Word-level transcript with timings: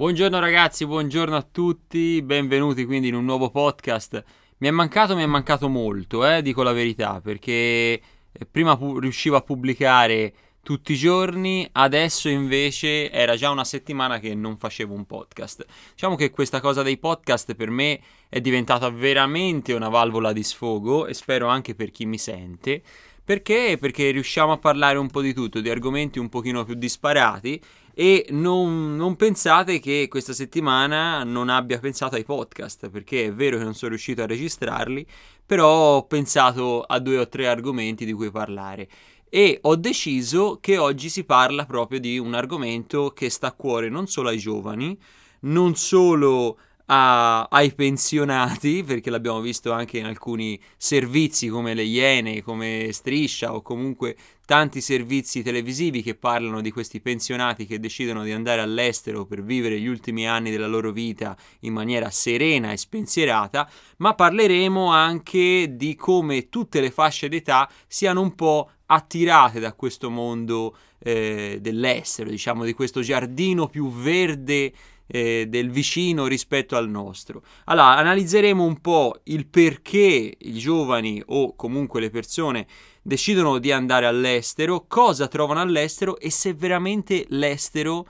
Buongiorno 0.00 0.38
ragazzi, 0.38 0.86
buongiorno 0.86 1.36
a 1.36 1.42
tutti, 1.42 2.22
benvenuti 2.22 2.86
quindi 2.86 3.08
in 3.08 3.14
un 3.14 3.26
nuovo 3.26 3.50
podcast. 3.50 4.24
Mi 4.56 4.68
è 4.68 4.70
mancato, 4.70 5.14
mi 5.14 5.22
è 5.22 5.26
mancato 5.26 5.68
molto, 5.68 6.26
eh, 6.26 6.40
dico 6.40 6.62
la 6.62 6.72
verità, 6.72 7.20
perché 7.20 7.52
eh, 7.52 8.46
prima 8.50 8.78
pu- 8.78 8.98
riuscivo 8.98 9.36
a 9.36 9.42
pubblicare 9.42 10.32
tutti 10.62 10.92
i 10.92 10.96
giorni, 10.96 11.68
adesso 11.72 12.30
invece 12.30 13.10
era 13.10 13.36
già 13.36 13.50
una 13.50 13.66
settimana 13.66 14.18
che 14.18 14.34
non 14.34 14.56
facevo 14.56 14.94
un 14.94 15.04
podcast. 15.04 15.66
Diciamo 15.92 16.16
che 16.16 16.30
questa 16.30 16.62
cosa 16.62 16.82
dei 16.82 16.96
podcast 16.96 17.54
per 17.54 17.68
me 17.68 18.00
è 18.30 18.40
diventata 18.40 18.88
veramente 18.88 19.74
una 19.74 19.90
valvola 19.90 20.32
di 20.32 20.42
sfogo 20.42 21.08
e 21.08 21.12
spero 21.12 21.46
anche 21.48 21.74
per 21.74 21.90
chi 21.90 22.06
mi 22.06 22.16
sente. 22.16 22.82
Perché? 23.22 23.76
Perché 23.78 24.10
riusciamo 24.12 24.52
a 24.52 24.58
parlare 24.58 24.96
un 24.96 25.10
po' 25.10 25.20
di 25.20 25.34
tutto, 25.34 25.60
di 25.60 25.68
argomenti 25.68 26.18
un 26.18 26.30
pochino 26.30 26.64
più 26.64 26.74
disparati 26.74 27.62
e 28.00 28.28
non, 28.30 28.96
non, 28.96 29.14
pensate 29.14 29.78
che 29.78 30.06
questa 30.08 30.32
settimana 30.32 31.22
non 31.22 31.50
abbia 31.50 31.78
pensato 31.78 32.14
ai 32.14 32.24
podcast, 32.24 32.88
perché 32.88 33.26
è 33.26 33.34
vero 33.34 33.58
che 33.58 33.64
non 33.64 33.74
sono 33.74 33.90
riuscito 33.90 34.22
a 34.22 34.26
registrarli, 34.26 35.06
però 35.44 35.96
ho 35.96 36.06
pensato 36.06 36.80
a 36.80 36.98
due 36.98 37.18
o 37.18 37.28
tre 37.28 37.46
argomenti 37.46 38.06
di 38.06 38.14
cui 38.14 38.30
parlare. 38.30 38.88
E 39.28 39.58
ho 39.60 39.76
deciso 39.76 40.56
che 40.62 40.78
oggi 40.78 41.10
si 41.10 41.24
parla 41.24 41.66
proprio 41.66 42.00
di 42.00 42.18
un 42.18 42.32
argomento 42.32 43.10
che 43.10 43.28
sta 43.28 43.48
a 43.48 43.52
cuore 43.52 43.90
non 43.90 44.06
solo 44.06 44.30
ai 44.30 44.38
giovani, 44.38 44.98
non 45.40 45.74
solo 45.74 46.56
a, 46.92 47.44
ai 47.44 47.72
pensionati, 47.72 48.82
perché 48.82 49.10
l'abbiamo 49.10 49.40
visto 49.40 49.70
anche 49.70 49.98
in 49.98 50.06
alcuni 50.06 50.60
servizi 50.76 51.46
come 51.46 51.72
le 51.74 51.84
Iene, 51.84 52.42
come 52.42 52.88
Striscia 52.90 53.54
o 53.54 53.62
comunque 53.62 54.16
tanti 54.44 54.80
servizi 54.80 55.44
televisivi 55.44 56.02
che 56.02 56.16
parlano 56.16 56.60
di 56.60 56.72
questi 56.72 57.00
pensionati 57.00 57.64
che 57.64 57.78
decidono 57.78 58.24
di 58.24 58.32
andare 58.32 58.60
all'estero 58.60 59.24
per 59.24 59.44
vivere 59.44 59.78
gli 59.78 59.86
ultimi 59.86 60.26
anni 60.26 60.50
della 60.50 60.66
loro 60.66 60.90
vita 60.90 61.36
in 61.60 61.72
maniera 61.72 62.10
serena 62.10 62.72
e 62.72 62.76
spensierata, 62.76 63.70
ma 63.98 64.14
parleremo 64.14 64.90
anche 64.90 65.76
di 65.76 65.94
come 65.94 66.48
tutte 66.48 66.80
le 66.80 66.90
fasce 66.90 67.28
d'età 67.28 67.70
siano 67.86 68.20
un 68.20 68.34
po' 68.34 68.68
attirate 68.86 69.60
da 69.60 69.74
questo 69.74 70.10
mondo 70.10 70.76
eh, 70.98 71.58
dell'estero, 71.60 72.28
diciamo 72.28 72.64
di 72.64 72.72
questo 72.72 73.00
giardino 73.00 73.68
più 73.68 73.92
verde 73.92 74.72
eh, 75.10 75.46
del 75.48 75.70
vicino 75.70 76.26
rispetto 76.26 76.76
al 76.76 76.88
nostro. 76.88 77.42
Allora, 77.64 77.96
analizzeremo 77.96 78.62
un 78.62 78.80
po' 78.80 79.20
il 79.24 79.46
perché 79.46 80.34
i 80.38 80.52
giovani 80.54 81.20
o 81.26 81.56
comunque 81.56 82.00
le 82.00 82.10
persone 82.10 82.66
decidono 83.02 83.58
di 83.58 83.72
andare 83.72 84.06
all'estero, 84.06 84.84
cosa 84.86 85.26
trovano 85.26 85.60
all'estero 85.60 86.18
e 86.18 86.30
se 86.30 86.54
veramente 86.54 87.24
l'estero 87.30 88.06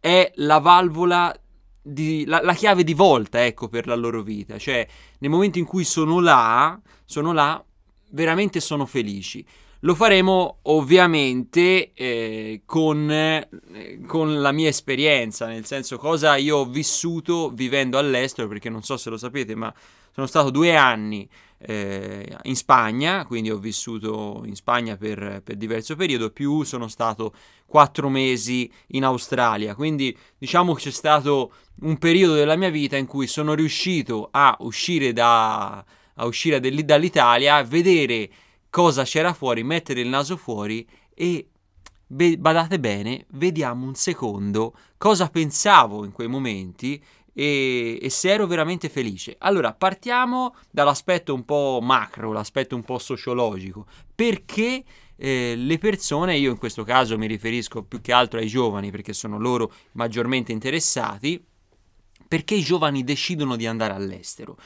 è 0.00 0.32
la 0.36 0.58
valvola 0.58 1.34
di, 1.82 2.24
la, 2.24 2.40
la, 2.42 2.54
chiave 2.54 2.84
di 2.84 2.94
volta, 2.94 3.44
ecco, 3.44 3.68
per 3.68 3.86
la 3.86 3.94
loro 3.94 4.22
vita. 4.22 4.56
Cioè, 4.56 4.86
nel 5.18 5.30
momento 5.30 5.58
in 5.58 5.66
cui 5.66 5.84
sono 5.84 6.20
là, 6.20 6.80
sono 7.04 7.32
là, 7.32 7.62
veramente 8.14 8.60
sono 8.60 8.86
felici. 8.86 9.44
Lo 9.80 9.94
faremo 9.94 10.60
ovviamente 10.62 11.92
eh, 11.92 12.62
con, 12.64 13.10
eh, 13.10 13.48
con, 14.06 14.40
la 14.40 14.50
mia 14.50 14.68
esperienza, 14.68 15.46
nel 15.46 15.66
senso 15.66 15.98
cosa 15.98 16.36
io 16.36 16.58
ho 16.58 16.64
vissuto 16.64 17.50
vivendo 17.50 17.98
all'estero, 17.98 18.48
perché 18.48 18.70
non 18.70 18.82
so 18.82 18.96
se 18.96 19.10
lo 19.10 19.18
sapete, 19.18 19.54
ma 19.54 19.72
sono 20.10 20.26
stato 20.26 20.48
due 20.48 20.74
anni 20.74 21.28
eh, 21.58 22.34
in 22.44 22.56
Spagna, 22.56 23.26
quindi 23.26 23.50
ho 23.50 23.58
vissuto 23.58 24.42
in 24.46 24.54
Spagna 24.54 24.96
per, 24.96 25.42
per, 25.44 25.56
diverso 25.56 25.96
periodo, 25.96 26.30
più 26.30 26.62
sono 26.62 26.88
stato 26.88 27.34
quattro 27.66 28.08
mesi 28.08 28.70
in 28.88 29.04
Australia, 29.04 29.74
quindi 29.74 30.16
diciamo 30.38 30.72
che 30.72 30.84
c'è 30.84 30.90
stato 30.90 31.52
un 31.80 31.98
periodo 31.98 32.34
della 32.34 32.56
mia 32.56 32.70
vita 32.70 32.96
in 32.96 33.06
cui 33.06 33.26
sono 33.26 33.52
riuscito 33.52 34.28
a 34.30 34.56
uscire, 34.60 35.12
da, 35.12 35.84
a 36.14 36.26
uscire 36.26 36.60
dall'Italia, 36.60 37.62
vedere 37.62 38.30
cosa 38.70 39.04
c'era 39.04 39.32
fuori, 39.32 39.62
mettere 39.62 40.00
il 40.00 40.08
naso 40.08 40.36
fuori 40.36 40.86
e 41.14 41.48
badate 42.06 42.78
bene, 42.78 43.26
vediamo 43.30 43.86
un 43.86 43.94
secondo 43.94 44.74
cosa 44.96 45.28
pensavo 45.28 46.04
in 46.04 46.12
quei 46.12 46.28
momenti 46.28 47.02
e, 47.32 47.98
e, 48.00 48.10
se 48.10 48.30
ero 48.30 48.46
veramente 48.46 48.88
felice. 48.88 49.34
Allora, 49.38 49.74
partiamo 49.74 50.54
dall'aspetto 50.70 51.34
un 51.34 51.44
po' 51.44 51.80
macro, 51.82 52.32
l'aspetto 52.32 52.76
un 52.76 52.84
po' 52.84 52.98
sociologico. 52.98 53.86
Perché 54.14 54.84
eh, 55.16 55.54
le 55.56 55.78
persone, 55.78 56.36
io 56.36 56.50
in 56.50 56.58
questo 56.58 56.84
caso 56.84 57.18
mi 57.18 57.26
riferisco 57.26 57.82
più 57.82 58.00
che 58.00 58.12
altro 58.12 58.38
ai 58.38 58.46
giovani 58.46 58.90
perché 58.90 59.12
sono 59.12 59.38
loro 59.38 59.72
maggiormente 59.92 60.52
interessati, 60.52 61.44
perché 62.26 62.54
i 62.54 62.62
giovani 62.62 63.04
decidono 63.04 63.56
di 63.56 63.66
andare 63.66 63.94
all'estero? 63.94 64.56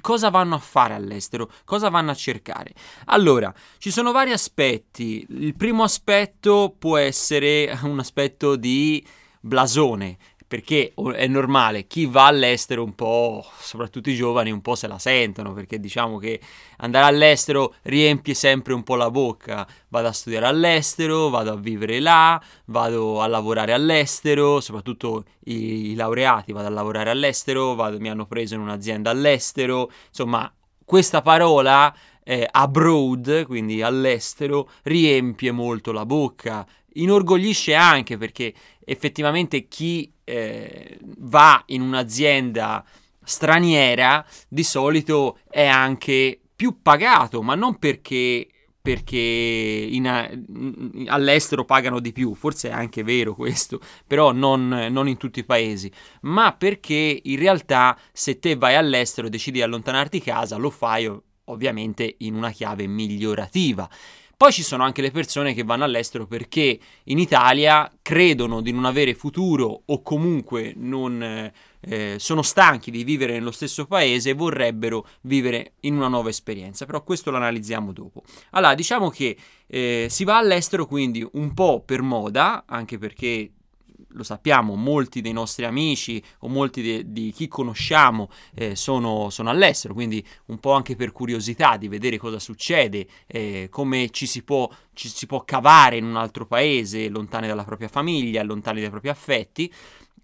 Cosa 0.00 0.30
vanno 0.30 0.54
a 0.54 0.58
fare 0.58 0.94
all'estero, 0.94 1.50
cosa 1.64 1.88
vanno 1.88 2.10
a 2.10 2.14
cercare. 2.14 2.72
Allora, 3.06 3.52
ci 3.78 3.90
sono 3.90 4.12
vari 4.12 4.32
aspetti. 4.32 5.26
Il 5.28 5.54
primo 5.56 5.82
aspetto 5.82 6.74
può 6.78 6.96
essere 6.96 7.76
un 7.82 7.98
aspetto 7.98 8.56
di 8.56 9.04
blasone, 9.40 10.18
perché 10.50 10.94
è 11.14 11.28
normale, 11.28 11.86
chi 11.86 12.06
va 12.06 12.26
all'estero 12.26 12.82
un 12.82 12.96
po', 12.96 13.46
soprattutto 13.60 14.10
i 14.10 14.16
giovani, 14.16 14.50
un 14.50 14.60
po' 14.62 14.74
se 14.74 14.88
la 14.88 14.98
sentono, 14.98 15.52
perché 15.52 15.78
diciamo 15.78 16.18
che 16.18 16.40
andare 16.78 17.06
all'estero 17.06 17.74
riempie 17.82 18.34
sempre 18.34 18.74
un 18.74 18.82
po' 18.82 18.96
la 18.96 19.12
bocca. 19.12 19.64
Vado 19.86 20.08
a 20.08 20.12
studiare 20.12 20.46
all'estero, 20.46 21.28
vado 21.28 21.52
a 21.52 21.54
vivere 21.54 22.00
là, 22.00 22.42
vado 22.64 23.20
a 23.20 23.28
lavorare 23.28 23.72
all'estero, 23.72 24.60
soprattutto 24.60 25.22
i, 25.44 25.90
i 25.92 25.94
laureati, 25.94 26.50
vado 26.50 26.66
a 26.66 26.70
lavorare 26.70 27.10
all'estero, 27.10 27.76
vado, 27.76 28.00
mi 28.00 28.10
hanno 28.10 28.26
preso 28.26 28.54
in 28.54 28.60
un'azienda 28.62 29.08
all'estero, 29.08 29.88
insomma, 30.08 30.52
questa 30.84 31.22
parola 31.22 31.94
eh, 32.24 32.48
abroad, 32.50 33.46
quindi 33.46 33.82
all'estero, 33.82 34.68
riempie 34.82 35.52
molto 35.52 35.92
la 35.92 36.04
bocca, 36.04 36.66
inorgoglisce 36.94 37.72
anche 37.74 38.16
perché 38.16 38.52
effettivamente 38.84 39.68
chi 39.68 40.12
eh, 40.30 40.98
va 41.18 41.62
in 41.66 41.82
un'azienda 41.82 42.84
straniera 43.22 44.24
di 44.48 44.62
solito 44.62 45.38
è 45.48 45.66
anche 45.66 46.40
più 46.54 46.80
pagato, 46.82 47.42
ma 47.42 47.54
non 47.54 47.78
perché 47.78 48.46
perché 48.82 49.18
in, 49.18 50.06
all'estero 51.08 51.66
pagano 51.66 52.00
di 52.00 52.12
più, 52.12 52.34
forse 52.34 52.70
è 52.70 52.72
anche 52.72 53.02
vero 53.02 53.34
questo, 53.34 53.78
però 54.06 54.32
non, 54.32 54.68
non, 54.90 55.06
in 55.06 55.18
tutti 55.18 55.40
i 55.40 55.44
paesi, 55.44 55.92
ma 56.22 56.54
perché 56.54 57.20
in 57.22 57.38
realtà 57.38 57.98
se 58.10 58.38
te 58.38 58.56
vai 58.56 58.76
all'estero 58.76 59.26
e 59.26 59.30
decidi 59.30 59.58
di 59.58 59.62
allontanarti 59.62 60.22
casa, 60.22 60.56
lo 60.56 60.70
fai 60.70 61.12
ovviamente 61.44 62.14
in 62.18 62.34
una 62.34 62.50
chiave 62.50 62.86
migliorativa. 62.86 63.88
Poi 64.40 64.52
ci 64.52 64.62
sono 64.62 64.84
anche 64.84 65.02
le 65.02 65.10
persone 65.10 65.52
che 65.52 65.64
vanno 65.64 65.84
all'estero 65.84 66.26
perché 66.26 66.80
in 67.04 67.18
Italia 67.18 67.92
credono 68.00 68.62
di 68.62 68.72
non 68.72 68.86
avere 68.86 69.12
futuro 69.12 69.82
o 69.84 70.00
comunque 70.00 70.72
non, 70.76 71.52
eh, 71.80 72.14
sono 72.18 72.40
stanchi 72.40 72.90
di 72.90 73.04
vivere 73.04 73.34
nello 73.34 73.50
stesso 73.50 73.84
paese 73.84 74.30
e 74.30 74.32
vorrebbero 74.32 75.06
vivere 75.24 75.72
in 75.80 75.94
una 75.96 76.08
nuova 76.08 76.30
esperienza. 76.30 76.86
Però 76.86 77.04
questo 77.04 77.30
lo 77.30 77.36
analizziamo 77.36 77.92
dopo. 77.92 78.22
Allora, 78.52 78.74
diciamo 78.74 79.10
che 79.10 79.36
eh, 79.66 80.06
si 80.08 80.24
va 80.24 80.38
all'estero 80.38 80.86
quindi 80.86 81.28
un 81.32 81.52
po' 81.52 81.82
per 81.84 82.00
moda, 82.00 82.64
anche 82.66 82.96
perché 82.96 83.50
lo 84.12 84.22
sappiamo, 84.22 84.74
molti 84.74 85.20
dei 85.20 85.32
nostri 85.32 85.64
amici 85.64 86.22
o 86.40 86.48
molti 86.48 86.82
de, 86.82 87.12
di 87.12 87.32
chi 87.32 87.48
conosciamo 87.48 88.30
eh, 88.54 88.74
sono, 88.74 89.30
sono, 89.30 89.50
all'estero, 89.50 89.94
quindi 89.94 90.24
un 90.46 90.58
po' 90.58 90.72
anche 90.72 90.96
per 90.96 91.12
curiosità 91.12 91.76
di 91.76 91.88
vedere 91.88 92.18
cosa 92.18 92.38
succede, 92.38 93.06
eh, 93.26 93.68
come 93.70 94.10
ci 94.10 94.26
si, 94.26 94.42
può, 94.42 94.68
ci 94.92 95.08
si 95.08 95.26
può 95.26 95.44
cavare 95.44 95.96
in 95.96 96.04
un 96.04 96.16
altro 96.16 96.46
paese, 96.46 97.08
lontani 97.08 97.46
dalla 97.46 97.64
propria 97.64 97.88
famiglia, 97.88 98.42
lontani 98.42 98.80
dai 98.80 98.90
propri 98.90 99.08
affetti. 99.08 99.72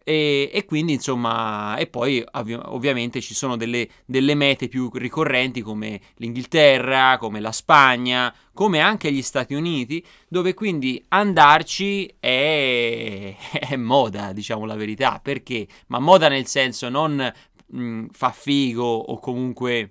E, 0.09 0.50
e, 0.53 0.65
quindi 0.67 0.93
insomma, 0.93 1.76
e 1.79 1.88
poi 1.88 2.25
ovvi- 2.35 2.53
ovviamente 2.55 3.20
ci 3.20 3.35
sono 3.35 3.56
delle, 3.56 3.88
delle, 4.05 4.37
mete 4.37 4.69
più 4.69 4.88
ricorrenti 4.94 5.62
come 5.62 6.00
l'Inghilterra, 6.19 7.19
come 7.19 7.41
la 7.41 7.50
Spagna, 7.50 8.32
come 8.55 8.79
anche 8.79 9.11
gli 9.11 9.20
Stati 9.20 9.55
Uniti, 9.55 10.06
dove 10.29 10.55
quindi 10.55 11.05
andarci 11.08 12.06
è, 12.20 13.35
è 13.58 13.75
moda, 13.75 14.32
diciamo 14.32 14.64
la 14.64 14.76
verità. 14.76 15.19
Perché? 15.20 15.67
Ma 15.88 15.99
moda 15.99 16.29
nel 16.29 16.47
senso 16.47 16.88
non 16.88 17.32
mh, 17.67 18.06
fa 18.12 18.31
figo 18.31 18.85
o 18.85 19.19
comunque 19.19 19.91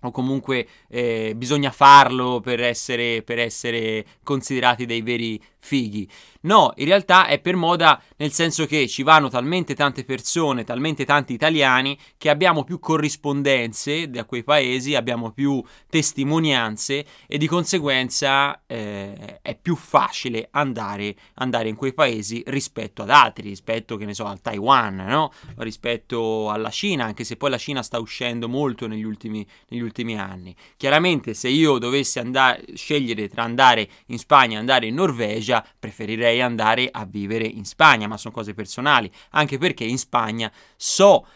o 0.00 0.10
comunque 0.10 0.66
eh, 0.88 1.34
bisogna 1.36 1.70
farlo 1.70 2.40
per 2.40 2.60
essere, 2.60 3.22
per 3.22 3.38
essere, 3.38 4.04
considerati 4.22 4.86
dei 4.86 5.02
veri 5.02 5.40
fighi. 5.66 6.08
No, 6.42 6.72
in 6.76 6.86
realtà 6.86 7.26
è 7.26 7.40
per 7.40 7.56
moda 7.56 8.00
nel 8.18 8.30
senso 8.30 8.66
che 8.66 8.86
ci 8.86 9.02
vanno 9.02 9.28
talmente 9.28 9.74
tante 9.74 10.04
persone, 10.04 10.62
talmente 10.62 11.04
tanti 11.04 11.32
italiani, 11.32 11.98
che 12.16 12.30
abbiamo 12.30 12.62
più 12.62 12.78
corrispondenze 12.78 14.08
da 14.08 14.24
quei 14.24 14.44
paesi, 14.44 14.94
abbiamo 14.94 15.32
più 15.32 15.62
testimonianze 15.90 17.04
e 17.26 17.36
di 17.36 17.48
conseguenza 17.48 18.62
eh, 18.66 19.40
è 19.42 19.56
più 19.60 19.74
facile 19.74 20.48
andare, 20.52 21.16
andare, 21.34 21.68
in 21.68 21.74
quei 21.74 21.92
paesi 21.92 22.42
rispetto 22.46 23.02
ad 23.02 23.10
altri, 23.10 23.48
rispetto, 23.48 23.96
che 23.96 24.04
ne 24.04 24.14
so, 24.14 24.24
al 24.24 24.40
Taiwan, 24.40 24.94
no? 24.94 25.32
rispetto 25.56 26.50
alla 26.50 26.70
Cina, 26.70 27.04
anche 27.04 27.24
se 27.24 27.36
poi 27.36 27.50
la 27.50 27.58
Cina 27.58 27.82
sta 27.82 27.98
uscendo 27.98 28.48
molto 28.48 28.86
negli 28.86 29.02
ultimi, 29.02 29.44
negli 29.68 29.82
ultimi 29.82 30.16
anni. 30.16 30.54
Chiaramente 30.76 31.34
se 31.34 31.48
io 31.48 31.78
dovessi 31.78 32.20
andare, 32.20 32.62
scegliere 32.74 33.28
tra 33.28 33.42
andare 33.42 33.88
in 34.06 34.18
Spagna 34.18 34.56
e 34.56 34.60
andare 34.60 34.86
in 34.86 34.94
Norvegia, 34.94 35.55
preferirei 35.78 36.36
vorrei 36.36 36.40
andare 36.40 36.88
a 36.90 37.04
vivere 37.04 37.46
in 37.46 37.64
Spagna, 37.64 38.06
ma 38.06 38.16
sono 38.16 38.34
cose 38.34 38.54
personali, 38.54 39.10
anche 39.30 39.58
perché 39.58 39.84
in 39.84 39.98
Spagna 39.98 40.52
so, 40.76 41.26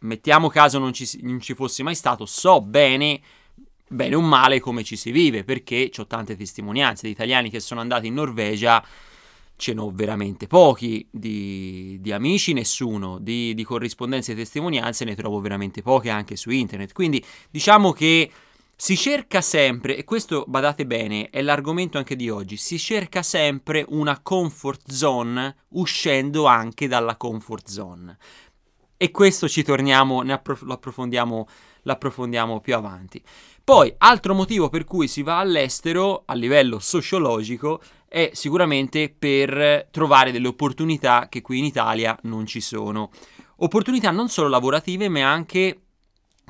mettiamo 0.00 0.48
caso 0.48 0.78
non 0.78 0.92
ci, 0.92 1.06
non 1.22 1.40
ci 1.40 1.54
fossi 1.54 1.82
mai 1.82 1.94
stato, 1.94 2.24
so 2.26 2.60
bene 2.60 3.20
bene 3.92 4.14
o 4.14 4.20
male 4.20 4.60
come 4.60 4.84
ci 4.84 4.94
si 4.94 5.10
vive, 5.10 5.42
perché 5.42 5.90
ho 5.96 6.06
tante 6.06 6.36
testimonianze 6.36 7.06
di 7.06 7.12
italiani 7.12 7.50
che 7.50 7.58
sono 7.58 7.80
andati 7.80 8.06
in 8.06 8.14
Norvegia, 8.14 8.84
ce 9.56 9.74
n'ho 9.74 9.90
veramente 9.92 10.46
pochi, 10.46 11.04
di, 11.10 11.98
di 12.00 12.12
amici 12.12 12.52
nessuno, 12.52 13.18
di, 13.18 13.52
di 13.52 13.64
corrispondenze 13.64 14.30
e 14.30 14.36
testimonianze 14.36 15.04
ne 15.04 15.16
trovo 15.16 15.40
veramente 15.40 15.82
poche 15.82 16.08
anche 16.08 16.36
su 16.36 16.50
internet, 16.50 16.92
quindi 16.92 17.22
diciamo 17.50 17.90
che 17.90 18.30
si 18.80 18.96
cerca 18.96 19.42
sempre, 19.42 19.94
e 19.94 20.04
questo 20.04 20.46
badate 20.48 20.86
bene, 20.86 21.28
è 21.28 21.42
l'argomento 21.42 21.98
anche 21.98 22.16
di 22.16 22.30
oggi, 22.30 22.56
si 22.56 22.78
cerca 22.78 23.22
sempre 23.22 23.84
una 23.90 24.20
comfort 24.22 24.90
zone 24.90 25.54
uscendo 25.72 26.46
anche 26.46 26.88
dalla 26.88 27.16
comfort 27.16 27.68
zone. 27.68 28.16
E 28.96 29.10
questo 29.10 29.50
ci 29.50 29.62
torniamo, 29.62 30.22
ne 30.22 30.32
approf- 30.32 30.62
lo 30.62 30.72
approfondiamo, 30.72 31.46
l'approfondiamo 31.82 32.60
più 32.60 32.74
avanti. 32.74 33.22
Poi, 33.62 33.94
altro 33.98 34.32
motivo 34.32 34.70
per 34.70 34.84
cui 34.84 35.08
si 35.08 35.22
va 35.22 35.40
all'estero 35.40 36.22
a 36.24 36.32
livello 36.32 36.78
sociologico 36.78 37.82
è 38.08 38.30
sicuramente 38.32 39.14
per 39.16 39.88
trovare 39.90 40.32
delle 40.32 40.48
opportunità 40.48 41.26
che 41.28 41.42
qui 41.42 41.58
in 41.58 41.66
Italia 41.66 42.18
non 42.22 42.46
ci 42.46 42.62
sono. 42.62 43.10
Opportunità 43.56 44.10
non 44.10 44.30
solo 44.30 44.48
lavorative, 44.48 45.10
ma 45.10 45.30
anche 45.30 45.80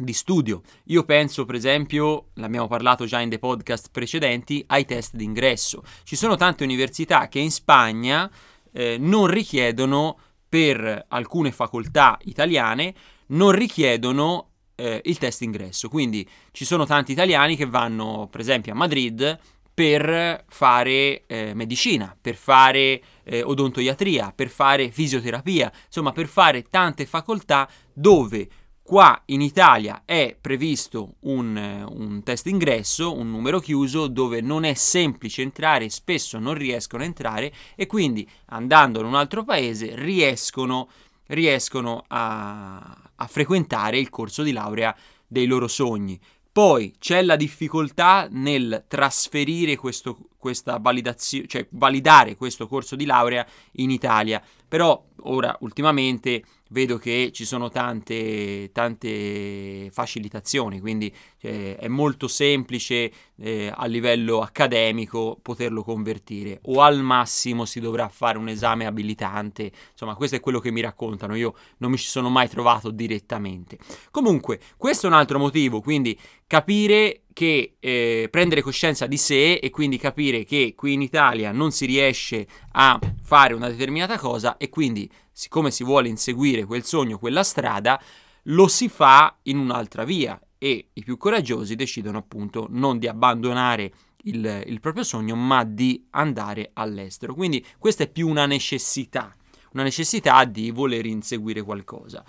di 0.03 0.13
studio. 0.13 0.63
Io 0.85 1.05
penso, 1.05 1.45
per 1.45 1.55
esempio, 1.55 2.29
l'abbiamo 2.35 2.67
parlato 2.67 3.05
già 3.05 3.21
in 3.21 3.29
dei 3.29 3.39
podcast 3.39 3.89
precedenti, 3.91 4.65
ai 4.69 4.85
test 4.85 5.15
d'ingresso. 5.15 5.83
Ci 6.05 6.17
sono 6.17 6.37
tante 6.37 6.65
università 6.65 7.29
che 7.29 7.39
in 7.39 7.51
Spagna 7.51 8.31
eh, 8.73 8.97
non 8.99 9.27
richiedono, 9.27 10.19
per 10.51 11.07
alcune 11.09 11.53
facoltà 11.53 12.19
italiane, 12.25 12.93
non 13.29 13.53
richiedono 13.53 14.49
eh, 14.75 15.01
il 15.05 15.17
test 15.17 15.41
d'ingresso. 15.41 15.89
Quindi 15.89 16.29
ci 16.51 16.65
sono 16.65 16.85
tanti 16.85 17.13
italiani 17.13 17.55
che 17.55 17.67
vanno, 17.67 18.27
per 18.29 18.41
esempio, 18.41 18.73
a 18.73 18.77
Madrid 18.77 19.39
per 19.73 20.45
fare 20.49 21.25
eh, 21.27 21.55
medicina, 21.55 22.15
per 22.21 22.35
fare 22.35 23.01
eh, 23.23 23.43
odontoiatria, 23.43 24.33
per 24.35 24.49
fare 24.49 24.91
fisioterapia, 24.91 25.73
insomma 25.87 26.13
per 26.13 26.27
fare 26.27 26.65
tante 26.65 27.07
facoltà 27.07 27.69
dove 27.93 28.49
Qua 28.91 29.23
in 29.27 29.41
Italia 29.41 30.03
è 30.05 30.37
previsto 30.41 31.15
un, 31.21 31.87
un, 31.89 32.25
test 32.25 32.49
ingresso, 32.49 33.17
un 33.17 33.31
numero 33.31 33.61
chiuso, 33.61 34.09
dove 34.09 34.41
non 34.41 34.65
è 34.65 34.75
semplice 34.75 35.43
entrare, 35.43 35.89
spesso 35.91 36.41
non 36.41 36.55
riescono 36.55 37.05
a 37.05 37.07
entrare 37.07 37.53
e 37.77 37.87
quindi 37.87 38.29
andando 38.47 38.99
in 38.99 39.07
un 39.07 39.15
altro 39.15 39.45
paese 39.45 39.95
riescono, 39.95 40.89
riescono 41.27 42.03
a, 42.09 43.13
a 43.15 43.27
frequentare 43.29 43.97
il 43.97 44.11
corso 44.11 44.43
di 44.43 44.51
laurea 44.51 44.93
dei 45.25 45.47
loro 45.47 45.69
sogni. 45.69 46.19
Poi 46.51 46.97
c'è 46.99 47.23
la 47.23 47.37
difficoltà 47.37 48.27
nel 48.29 48.87
trasferire 48.89 49.77
questo, 49.77 50.19
questa 50.37 50.79
validazione, 50.79 51.47
cioè 51.47 51.65
validare 51.71 52.35
questo 52.35 52.67
corso 52.67 52.97
di 52.97 53.05
laurea 53.05 53.47
in 53.75 53.91
Italia. 53.91 54.43
Però 54.67 55.01
ora 55.23 55.57
ultimamente 55.61 56.43
vedo 56.71 56.99
che 56.99 57.31
ci 57.33 57.45
sono 57.45 57.69
tante, 57.69 58.71
tante 58.73 59.89
facilitazioni, 59.93 60.81
quindi 60.81 61.15
eh, 61.41 61.77
è 61.77 61.89
molto 61.89 62.29
semplice 62.29 63.13
eh, 63.37 63.73
a 63.75 63.87
livello 63.87 64.41
accademico 64.41 65.39
poterlo 65.41 65.83
convertire. 65.83 66.61
O 66.65 66.83
al 66.83 67.03
massimo 67.03 67.65
si 67.65 67.81
dovrà 67.81 68.09
fare 68.09 68.39
un 68.39 68.49
esame 68.49 68.87
abilitante, 68.87 69.71
insomma 69.93 70.15
questo 70.15 70.37
è 70.37 70.41
quello 70.41 70.61
che 70.61 70.71
mi 70.71 70.81
raccontano, 70.81 71.35
io 71.35 71.55
non 71.79 71.91
mi 71.91 71.99
ci 71.99 72.09
sono 72.09 72.29
mai 72.29 72.49
trovato 72.49 72.91
direttamente. 72.91 73.79
Comunque 74.11 74.61
questo 74.77 75.07
è 75.07 75.11
un 75.11 75.17
altro 75.17 75.39
motivo, 75.39 75.81
quindi 75.81 76.19
capire 76.47 77.23
che 77.33 77.77
eh, 77.79 78.29
prendere 78.31 78.61
coscienza 78.61 79.07
di 79.07 79.17
sé 79.17 79.55
e 79.55 79.71
quindi 79.71 79.99
capire 79.99 80.45
che 80.45 80.75
qui 80.77 80.95
in 80.95 81.03
Italia 81.03 81.53
non 81.53 81.71
si 81.71 81.87
riesce 81.87 82.47
a 82.73 82.99
fare 83.23 83.55
una 83.55 83.69
determinata 83.69 84.19
cosa 84.19 84.57
e 84.57 84.69
quindi 84.69 85.09
siccome 85.41 85.71
si 85.71 85.85
vuole 85.85 86.11
inseguire 86.11 86.67
quel 86.67 86.85
sogno, 86.85 87.17
quella 87.17 87.43
strada, 87.43 87.99
lo 88.43 88.69
si 88.69 88.91
fa 88.91 89.39
in 89.45 89.57
un'altra 89.57 90.05
via 90.05 90.39
e 90.59 90.91
i 90.93 91.03
più 91.03 91.17
coraggiosi 91.17 91.77
decidono 91.77 92.19
appunto 92.19 92.67
non 92.69 92.99
di 92.99 93.09
abbandonare 93.09 93.91
il, 94.25 94.65
il 94.67 94.81
proprio 94.81 95.03
sogno 95.03 95.35
ma 95.37 95.65
di 95.65 96.07
andare 96.11 96.73
all'estero. 96.75 97.33
Quindi 97.33 97.65
questa 97.79 98.05
è 98.05 98.11
più 98.11 98.29
una 98.29 98.45
necessità, 98.45 99.35
una 99.73 99.83
necessità 99.83 100.45
di 100.45 100.71
voler 100.71 101.07
inseguire 101.07 101.63
qualcosa. 101.63 102.23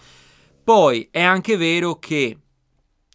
Poi 0.63 1.09
è 1.11 1.21
anche 1.21 1.57
vero 1.57 1.99
che 1.99 2.37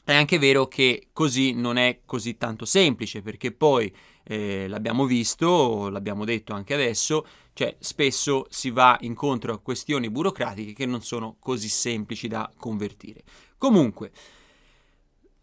è 0.04 0.14
anche 0.14 0.38
vero 0.38 0.68
che 0.68 1.08
così 1.14 1.54
non 1.54 1.78
è 1.78 2.02
così 2.04 2.36
tanto 2.36 2.66
semplice, 2.66 3.22
perché 3.22 3.50
poi 3.50 3.90
eh, 4.24 4.68
l'abbiamo 4.68 5.06
visto, 5.06 5.88
l'abbiamo 5.88 6.26
detto 6.26 6.52
anche 6.52 6.74
adesso, 6.74 7.26
cioè 7.56 7.74
spesso 7.78 8.44
si 8.50 8.68
va 8.68 8.98
incontro 9.00 9.54
a 9.54 9.58
questioni 9.58 10.10
burocratiche 10.10 10.74
che 10.74 10.84
non 10.84 11.00
sono 11.00 11.36
così 11.40 11.70
semplici 11.70 12.28
da 12.28 12.52
convertire. 12.54 13.22
Comunque, 13.56 14.12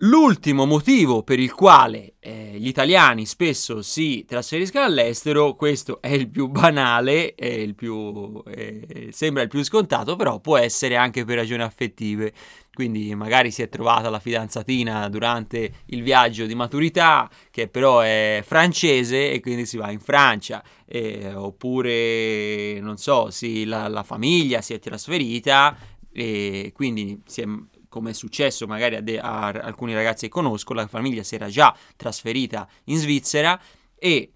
L'ultimo 0.06 0.66
motivo 0.66 1.24
per 1.24 1.40
il 1.40 1.54
quale 1.54 2.16
eh, 2.20 2.58
gli 2.58 2.68
italiani 2.68 3.26
spesso 3.26 3.82
si 3.82 4.26
trasferiscono 4.28 4.84
all'estero, 4.84 5.56
questo 5.56 6.02
è 6.02 6.10
il 6.10 6.28
più 6.28 6.48
banale, 6.48 7.36
il 7.38 7.74
più, 7.74 8.44
eh, 8.48 9.10
sembra 9.12 9.44
il 9.44 9.48
più 9.48 9.64
scontato, 9.64 10.18
però 10.18 10.42
può 10.42 10.58
essere 10.58 10.98
anche 10.98 11.24
per 11.24 11.38
ragioni 11.38 11.62
affettive. 11.62 12.34
Quindi 12.74 13.14
magari 13.14 13.52
si 13.52 13.62
è 13.62 13.70
trovata 13.70 14.10
la 14.10 14.20
fidanzatina 14.20 15.08
durante 15.08 15.74
il 15.88 16.02
viaggio 16.02 16.48
di 16.48 16.56
maturità, 16.56 17.30
che 17.52 17.68
però 17.68 18.00
è 18.00 18.42
francese 18.44 19.32
e 19.32 19.40
quindi 19.42 19.68
si 19.68 19.78
va 19.78 19.92
in 19.92 20.00
Francia, 20.00 20.64
eh, 20.88 21.36
oppure 21.36 22.80
non 22.80 22.98
so, 22.98 23.30
sì, 23.30 23.66
la, 23.66 23.88
la 23.88 24.02
famiglia 24.02 24.62
si 24.62 24.74
è 24.74 24.80
trasferita 24.80 25.78
e 26.12 26.72
quindi 26.74 27.22
si 27.26 27.42
è 27.42 27.46
come 27.94 28.10
è 28.10 28.14
successo 28.14 28.66
magari 28.66 28.96
a, 28.96 29.02
de- 29.02 29.20
a 29.20 29.50
alcuni 29.50 29.94
ragazzi 29.94 30.26
che 30.26 30.32
conosco, 30.32 30.74
la 30.74 30.88
famiglia 30.88 31.22
si 31.22 31.36
era 31.36 31.48
già 31.48 31.76
trasferita 31.96 32.68
in 32.86 32.98
Svizzera 32.98 33.62
e 33.96 34.32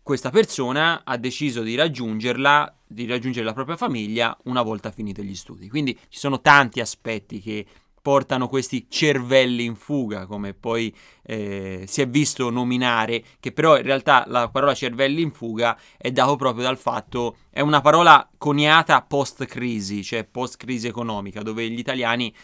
questa 0.00 0.30
persona 0.30 1.02
ha 1.04 1.16
deciso 1.16 1.62
di 1.62 1.74
raggiungerla, 1.74 2.81
di 2.92 3.06
raggiungere 3.06 3.44
la 3.44 3.52
propria 3.52 3.76
famiglia 3.76 4.36
una 4.44 4.62
volta 4.62 4.90
finiti 4.90 5.22
gli 5.22 5.34
studi. 5.34 5.68
Quindi 5.68 5.98
ci 6.08 6.18
sono 6.18 6.40
tanti 6.40 6.80
aspetti 6.80 7.40
che 7.40 7.66
portano 8.02 8.48
questi 8.48 8.86
cervelli 8.88 9.64
in 9.64 9.76
fuga, 9.76 10.26
come 10.26 10.54
poi 10.54 10.94
eh, 11.22 11.84
si 11.86 12.02
è 12.02 12.08
visto 12.08 12.50
nominare, 12.50 13.22
che 13.38 13.52
però 13.52 13.76
in 13.76 13.84
realtà 13.84 14.24
la 14.26 14.48
parola 14.48 14.74
cervelli 14.74 15.22
in 15.22 15.30
fuga 15.30 15.78
è 15.96 16.10
dato 16.10 16.34
proprio 16.34 16.64
dal 16.64 16.78
fatto, 16.78 17.36
è 17.48 17.60
una 17.60 17.80
parola 17.80 18.28
coniata 18.36 19.00
post-crisi, 19.02 20.02
cioè 20.02 20.24
post-crisi 20.24 20.88
economica, 20.88 21.42
dove 21.42 21.70
gli 21.70 21.78
italiani 21.78 22.34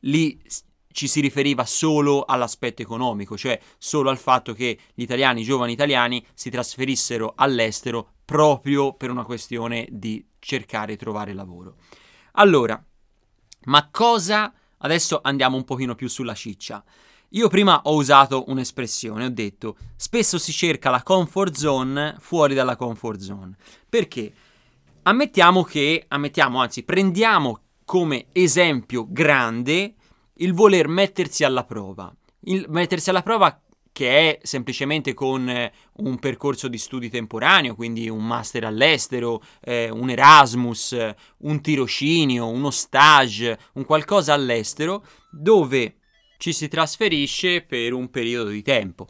lì 0.00 0.40
ci 0.92 1.08
si 1.08 1.20
riferiva 1.20 1.64
solo 1.64 2.24
all'aspetto 2.24 2.82
economico, 2.82 3.36
cioè 3.36 3.58
solo 3.78 4.10
al 4.10 4.18
fatto 4.18 4.52
che 4.52 4.78
gli 4.94 5.02
italiani, 5.02 5.40
i 5.40 5.44
giovani 5.44 5.72
italiani, 5.72 6.24
si 6.34 6.50
trasferissero 6.50 7.32
all'estero 7.34 8.12
proprio 8.24 8.94
per 8.94 9.10
una 9.10 9.24
questione 9.24 9.86
di 9.90 10.24
cercare 10.38 10.92
di 10.92 10.98
trovare 10.98 11.32
lavoro. 11.32 11.76
Allora, 12.32 12.82
ma 13.64 13.88
cosa... 13.90 14.52
Adesso 14.84 15.20
andiamo 15.22 15.56
un 15.56 15.62
pochino 15.62 15.94
più 15.94 16.08
sulla 16.08 16.34
ciccia. 16.34 16.82
Io 17.30 17.46
prima 17.46 17.82
ho 17.84 17.94
usato 17.94 18.44
un'espressione, 18.48 19.26
ho 19.26 19.30
detto 19.30 19.76
spesso 19.94 20.38
si 20.38 20.50
cerca 20.50 20.90
la 20.90 21.04
comfort 21.04 21.54
zone 21.54 22.16
fuori 22.18 22.54
dalla 22.54 22.74
comfort 22.74 23.20
zone. 23.20 23.54
Perché? 23.88 24.34
Ammettiamo 25.02 25.62
che, 25.62 26.04
ammettiamo, 26.08 26.60
anzi, 26.60 26.82
prendiamo 26.82 27.60
come 27.84 28.26
esempio 28.32 29.06
grande 29.08 29.94
il 30.34 30.52
voler 30.52 30.88
mettersi 30.88 31.44
alla 31.44 31.64
prova. 31.64 32.14
Il 32.44 32.66
mettersi 32.68 33.10
alla 33.10 33.22
prova 33.22 33.60
che 33.92 34.08
è 34.08 34.38
semplicemente 34.42 35.12
con 35.12 35.48
eh, 35.48 35.70
un 35.98 36.18
percorso 36.18 36.66
di 36.66 36.78
studi 36.78 37.10
temporaneo, 37.10 37.74
quindi 37.74 38.08
un 38.08 38.26
master 38.26 38.64
all'estero, 38.64 39.42
eh, 39.60 39.90
un 39.90 40.08
Erasmus, 40.08 40.96
un 41.38 41.60
tirocinio, 41.60 42.48
uno 42.48 42.70
stage, 42.70 43.58
un 43.74 43.84
qualcosa 43.84 44.32
all'estero, 44.32 45.04
dove 45.30 45.96
ci 46.38 46.54
si 46.54 46.68
trasferisce 46.68 47.62
per 47.62 47.92
un 47.92 48.10
periodo 48.10 48.48
di 48.48 48.62
tempo. 48.62 49.06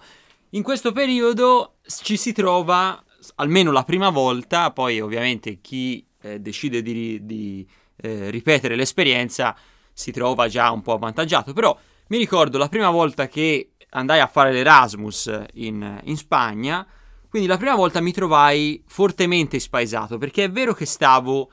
In 0.51 0.63
questo 0.63 0.93
periodo 0.93 1.77
ci 2.03 2.17
si 2.17 2.33
trova, 2.33 3.03
almeno 3.37 3.71
la 3.71 3.85
prima 3.85 4.11
volta, 4.11 4.73
poi 4.73 5.01
ovviamente 5.01 5.61
chi 5.61 6.05
eh, 6.21 6.41
decide 6.41 6.83
di, 6.83 7.25
di 7.25 7.67
eh, 7.97 8.31
ripetere 8.31 8.75
l'esperienza 8.75 9.57
si 9.93 10.13
trova 10.13 10.49
già 10.49 10.71
un 10.71 10.83
po' 10.83 10.95
avvantaggiato, 10.95 11.53
però 11.53 11.77
mi 12.09 12.19
ricordo 12.19 12.59
la 12.59 12.69
prima 12.69 12.91
volta 12.91 13.29
che 13.29 13.73
andai 13.91 14.21
a 14.21 14.27
fare 14.27 14.53
l'Erasmus 14.53 15.45
in, 15.55 16.01
in 16.05 16.17
Spagna, 16.17 16.87
quindi 17.29 17.49
la 17.49 17.57
prima 17.57 17.75
volta 17.75 18.01
mi 18.01 18.13
trovai 18.13 18.83
fortemente 18.87 19.59
spaesato, 19.59 20.19
perché 20.19 20.45
è 20.45 20.51
vero 20.51 20.75
che 20.75 20.85
stavo, 20.85 21.51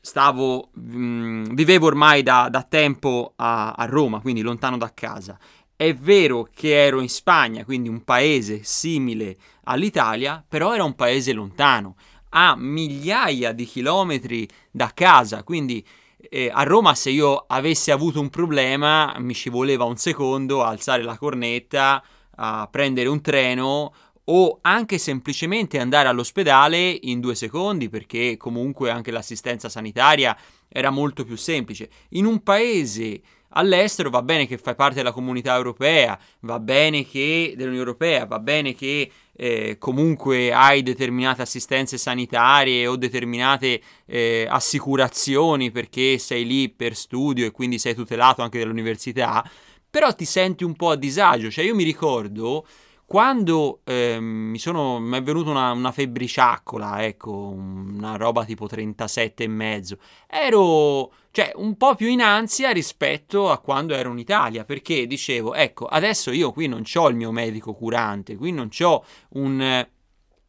stavo 0.00 0.70
mh, 0.72 1.54
vivevo 1.54 1.86
ormai 1.86 2.22
da, 2.22 2.48
da 2.50 2.62
tempo 2.62 3.34
a, 3.36 3.72
a 3.72 3.84
Roma, 3.84 4.20
quindi 4.20 4.40
lontano 4.40 4.78
da 4.78 4.92
casa. 4.94 5.38
È 5.76 5.94
vero 5.94 6.48
che 6.54 6.82
ero 6.82 7.00
in 7.00 7.08
Spagna, 7.08 7.64
quindi 7.64 7.88
un 7.88 8.02
paese 8.04 8.62
simile 8.64 9.36
all'Italia, 9.64 10.44
però 10.46 10.74
era 10.74 10.84
un 10.84 10.94
paese 10.94 11.32
lontano, 11.32 11.96
a 12.30 12.56
migliaia 12.56 13.52
di 13.52 13.64
chilometri 13.64 14.48
da 14.70 14.90
casa, 14.94 15.42
quindi 15.42 15.86
eh, 16.18 16.50
a 16.52 16.62
Roma 16.64 16.94
se 16.94 17.10
io 17.10 17.44
avessi 17.46 17.90
avuto 17.90 18.20
un 18.20 18.28
problema 18.28 19.14
mi 19.18 19.34
ci 19.34 19.50
voleva 19.50 19.84
un 19.84 19.96
secondo 19.96 20.62
a 20.62 20.68
alzare 20.68 21.02
la 21.02 21.16
cornetta, 21.16 22.02
a 22.36 22.68
prendere 22.70 23.08
un 23.08 23.20
treno 23.20 23.92
o 24.30 24.58
anche 24.60 24.98
semplicemente 24.98 25.78
andare 25.78 26.08
all'ospedale 26.08 26.98
in 27.02 27.20
due 27.20 27.34
secondi 27.34 27.88
perché 27.88 28.36
comunque 28.36 28.90
anche 28.90 29.10
l'assistenza 29.10 29.68
sanitaria 29.68 30.36
era 30.68 30.90
molto 30.90 31.24
più 31.24 31.36
semplice. 31.36 31.88
In 32.10 32.26
un 32.26 32.42
paese 32.42 33.20
all'estero 33.58 34.08
va 34.08 34.22
bene 34.22 34.46
che 34.46 34.56
fai 34.56 34.74
parte 34.74 34.94
della 34.94 35.12
comunità 35.12 35.54
europea, 35.54 36.18
va 36.40 36.60
bene 36.60 37.04
che 37.04 37.54
dell'Unione 37.56 37.84
Europea, 37.84 38.24
va 38.24 38.38
bene 38.38 38.74
che 38.74 39.10
eh, 39.36 39.76
comunque 39.78 40.52
hai 40.52 40.82
determinate 40.82 41.42
assistenze 41.42 41.98
sanitarie 41.98 42.86
o 42.86 42.96
determinate 42.96 43.80
eh, 44.06 44.46
assicurazioni 44.48 45.70
perché 45.70 46.18
sei 46.18 46.46
lì 46.46 46.68
per 46.68 46.94
studio 46.94 47.46
e 47.46 47.50
quindi 47.50 47.78
sei 47.78 47.94
tutelato 47.94 48.42
anche 48.42 48.60
dall'università, 48.60 49.48
però 49.90 50.14
ti 50.14 50.24
senti 50.24 50.64
un 50.64 50.74
po' 50.74 50.90
a 50.90 50.96
disagio. 50.96 51.50
Cioè 51.50 51.64
io 51.64 51.74
mi 51.74 51.84
ricordo 51.84 52.64
quando 53.04 53.80
eh, 53.84 54.20
mi, 54.20 54.58
sono, 54.58 54.98
è 55.16 55.22
venuta 55.22 55.50
una, 55.50 55.72
una, 55.72 55.92
febbriciaccola, 55.92 57.04
ecco, 57.06 57.32
una 57.32 58.16
roba 58.16 58.44
tipo 58.44 58.66
37 58.66 59.44
e 59.44 59.48
mezzo, 59.48 59.96
ero 60.26 61.10
cioè 61.38 61.52
un 61.54 61.76
po' 61.76 61.94
più 61.94 62.08
in 62.08 62.20
ansia 62.20 62.72
rispetto 62.72 63.48
a 63.48 63.58
quando 63.58 63.94
ero 63.94 64.10
in 64.10 64.18
Italia, 64.18 64.64
perché 64.64 65.06
dicevo, 65.06 65.54
ecco, 65.54 65.86
adesso 65.86 66.32
io 66.32 66.50
qui 66.50 66.66
non 66.66 66.82
ho 66.92 67.08
il 67.08 67.14
mio 67.14 67.30
medico 67.30 67.74
curante, 67.74 68.34
qui 68.34 68.50
non 68.50 68.68
ho 68.80 69.04
un 69.34 69.86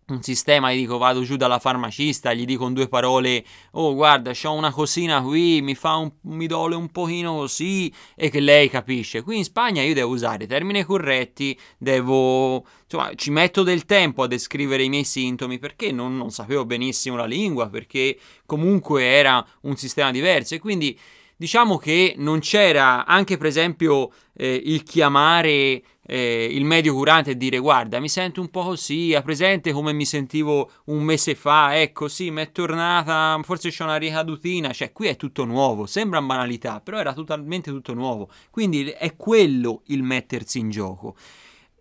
un 0.10 0.22
sistema, 0.22 0.74
gli 0.74 0.80
dico 0.80 0.98
vado 0.98 1.22
giù 1.24 1.36
dalla 1.36 1.60
farmacista, 1.60 2.34
gli 2.34 2.46
dico 2.46 2.68
in 2.68 2.74
due 2.74 2.88
parole, 2.88 3.44
oh 3.72 3.94
guarda, 3.94 4.32
ho 4.44 4.54
una 4.54 4.72
cosina 4.72 5.22
qui, 5.22 5.62
mi 5.62 5.76
fa 5.76 5.96
un 5.96 6.12
mi 6.30 6.48
dole 6.48 6.76
un 6.76 6.90
pochino 6.90 7.36
così 7.36 7.92
e 8.16 8.30
che 8.30 8.40
lei 8.40 8.70
capisce. 8.70 9.22
Qui 9.22 9.38
in 9.38 9.44
Spagna 9.44 9.82
io 9.82 9.94
devo 9.94 10.12
usare 10.12 10.48
termini 10.48 10.84
corretti, 10.84 11.58
devo, 11.78 12.66
insomma, 12.84 13.14
ci 13.16 13.32
metto 13.32 13.64
del 13.64 13.86
tempo 13.86 14.24
a 14.24 14.28
descrivere 14.28 14.84
i 14.84 14.90
miei 14.90 15.04
sintomi 15.04 15.60
perché 15.60 15.92
non, 15.92 16.16
non 16.16 16.32
sapevo 16.32 16.66
benissimo 16.66 17.16
la 17.16 17.26
lingua, 17.26 17.70
perché 17.70 18.18
comunque 18.46 19.04
era 19.04 19.46
un 19.62 19.76
sistema 19.76 20.12
diverso 20.12 20.56
e 20.56 20.60
quindi 20.60 20.98
diciamo 21.40 21.78
che 21.78 22.16
non 22.18 22.40
c'era 22.40 23.06
anche 23.06 23.38
per 23.38 23.48
esempio 23.48 24.12
eh, 24.34 24.62
il 24.62 24.84
chiamare 24.84 25.82
eh, 26.06 26.50
il 26.52 26.66
medio 26.66 26.94
curante 26.94 27.32
e 27.32 27.38
dire 27.38 27.60
guarda 27.60 28.02
mi 28.02 28.10
sento 28.10 28.42
un 28.42 28.50
po' 28.50 28.64
così, 28.64 29.16
ha 29.16 29.22
presente 29.22 29.72
come 29.72 29.94
mi 29.94 30.04
sentivo 30.04 30.70
un 30.86 31.02
mese 31.02 31.36
fa, 31.36 31.80
ecco 31.80 32.10
sì 32.10 32.30
mi 32.30 32.42
è 32.42 32.52
tornata, 32.52 33.40
forse 33.44 33.70
c'è 33.70 33.84
una 33.84 33.96
ricadutina, 33.96 34.74
cioè 34.74 34.92
qui 34.92 35.08
è 35.08 35.16
tutto 35.16 35.46
nuovo, 35.46 35.86
sembra 35.86 36.22
banalità, 36.22 36.82
però 36.82 36.98
era 36.98 37.14
totalmente 37.14 37.72
tutto 37.72 37.94
nuovo, 37.94 38.30
quindi 38.52 38.90
è 38.90 39.16
quello 39.16 39.84
il 39.86 40.04
mettersi 40.04 40.60
in 40.60 40.70
gioco. 40.70 41.16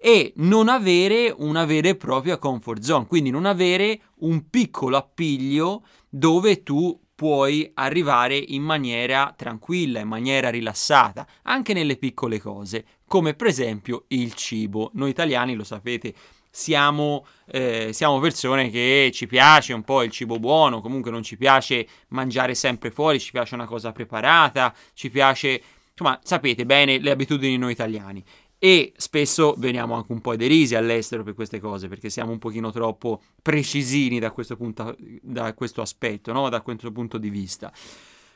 E 0.01 0.33
non 0.37 0.69
avere 0.69 1.35
una 1.37 1.65
vera 1.65 1.89
e 1.89 1.97
propria 1.97 2.39
comfort 2.39 2.83
zone, 2.83 3.07
quindi 3.07 3.31
non 3.31 3.45
avere 3.45 4.01
un 4.19 4.49
piccolo 4.49 4.97
appiglio 4.97 5.83
dove 6.09 6.63
tu 6.63 6.97
puoi 7.19 7.69
arrivare 7.75 8.37
in 8.37 8.63
maniera 8.63 9.35
tranquilla, 9.37 9.99
in 9.99 10.07
maniera 10.07 10.51
rilassata, 10.51 11.27
anche 11.43 11.73
nelle 11.73 11.97
piccole 11.97 12.39
cose, 12.39 12.85
come 13.09 13.35
per 13.35 13.49
esempio 13.49 14.05
il 14.11 14.35
cibo. 14.35 14.93
Noi 14.95 15.11
italiani, 15.11 15.57
lo 15.57 15.65
sapete, 15.65 16.15
siamo, 16.49 17.27
eh, 17.51 17.93
siamo, 17.93 18.21
persone 18.21 18.71
che 18.71 19.11
ci 19.13 19.27
piace 19.27 19.73
un 19.73 19.83
po' 19.83 20.05
il 20.05 20.13
cibo 20.13 20.39
buono, 20.39 20.81
comunque 20.81 21.11
non 21.11 21.25
ci 21.25 21.37
piace 21.37 21.89
mangiare 22.11 22.55
sempre 22.55 22.93
fuori, 22.93 23.19
ci 23.19 23.33
piace 23.33 23.57
una 23.57 23.67
cosa 23.67 23.91
preparata, 23.91 24.73
ci 24.95 25.11
piace, 25.11 25.61
insomma, 25.91 26.21
sapete 26.23 26.65
bene 26.65 27.01
le 27.01 27.11
abitudini 27.11 27.59
noi 27.59 27.73
italiani 27.73 28.25
e 28.59 28.93
spesso 28.97 29.55
veniamo 29.57 29.95
anche 29.95 30.13
un 30.13 30.21
po' 30.21 30.35
derisi 30.35 30.75
all'estero 30.75 31.23
per 31.23 31.35
queste 31.35 31.61
cose 31.61 31.89
perché 31.89 32.11
siamo 32.11 32.33
un 32.33 32.39
pochino 32.39 32.73
troppo 32.73 33.23
precisini 33.41 34.19
da 34.19 34.33
questo, 34.33 34.57
punto, 34.57 34.97
da 35.23 35.55
questo 35.55 35.81
aspetto, 35.81 36.33
no? 36.33 36.49
da 36.49 36.61
questo 36.61 36.91
punto 36.91 37.19
di 37.19 37.31
vista. 37.31 37.73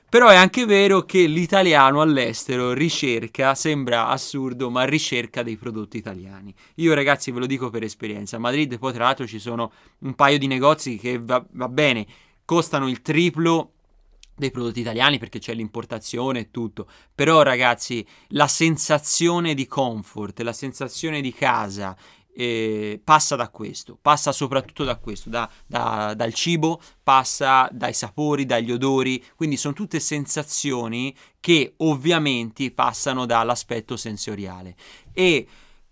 Però 0.08 0.28
è 0.28 0.36
anche 0.36 0.66
vero 0.66 1.02
che 1.06 1.24
l'italiano 1.24 2.02
all'estero 2.02 2.74
ricerca, 2.74 3.54
sembra 3.54 4.08
assurdo, 4.08 4.68
ma 4.68 4.84
ricerca 4.84 5.42
dei 5.42 5.56
prodotti 5.56 5.96
italiani. 5.96 6.54
Io 6.76 6.92
ragazzi 6.92 7.30
ve 7.30 7.38
lo 7.38 7.46
dico 7.46 7.70
per 7.70 7.82
esperienza, 7.82 8.36
a 8.36 8.38
Madrid 8.38 8.78
poi 8.78 8.92
tra 8.92 9.04
l'altro 9.04 9.26
ci 9.26 9.38
sono 9.38 9.72
un 10.00 10.14
paio 10.14 10.36
di 10.36 10.46
negozi 10.46 10.98
che 10.98 11.18
va, 11.18 11.42
va 11.52 11.68
bene, 11.68 12.06
costano 12.44 12.90
il 12.90 13.00
triplo 13.00 13.72
dei 14.34 14.50
prodotti 14.50 14.80
italiani 14.80 15.18
perché 15.18 15.38
c'è 15.38 15.54
l'importazione 15.54 16.40
e 16.40 16.50
tutto. 16.50 16.88
Però, 17.14 17.42
ragazzi, 17.42 18.06
la 18.28 18.48
sensazione 18.48 19.54
di 19.54 19.66
comfort, 19.66 20.40
la 20.40 20.52
sensazione 20.52 21.20
di 21.20 21.32
casa 21.32 21.96
eh, 22.34 23.00
passa 23.02 23.36
da 23.36 23.50
questo, 23.50 23.98
passa 24.00 24.32
soprattutto 24.32 24.84
da 24.84 24.96
questo, 24.96 25.28
da, 25.28 25.48
da, 25.66 26.14
dal 26.14 26.32
cibo, 26.32 26.80
passa 27.02 27.68
dai 27.70 27.92
sapori, 27.92 28.46
dagli 28.46 28.72
odori, 28.72 29.22
quindi 29.36 29.56
sono 29.56 29.74
tutte 29.74 30.00
sensazioni 30.00 31.14
che 31.40 31.74
ovviamente 31.78 32.70
passano 32.70 33.26
dall'aspetto 33.26 33.96
sensoriale. 33.96 34.74
E 35.12 35.46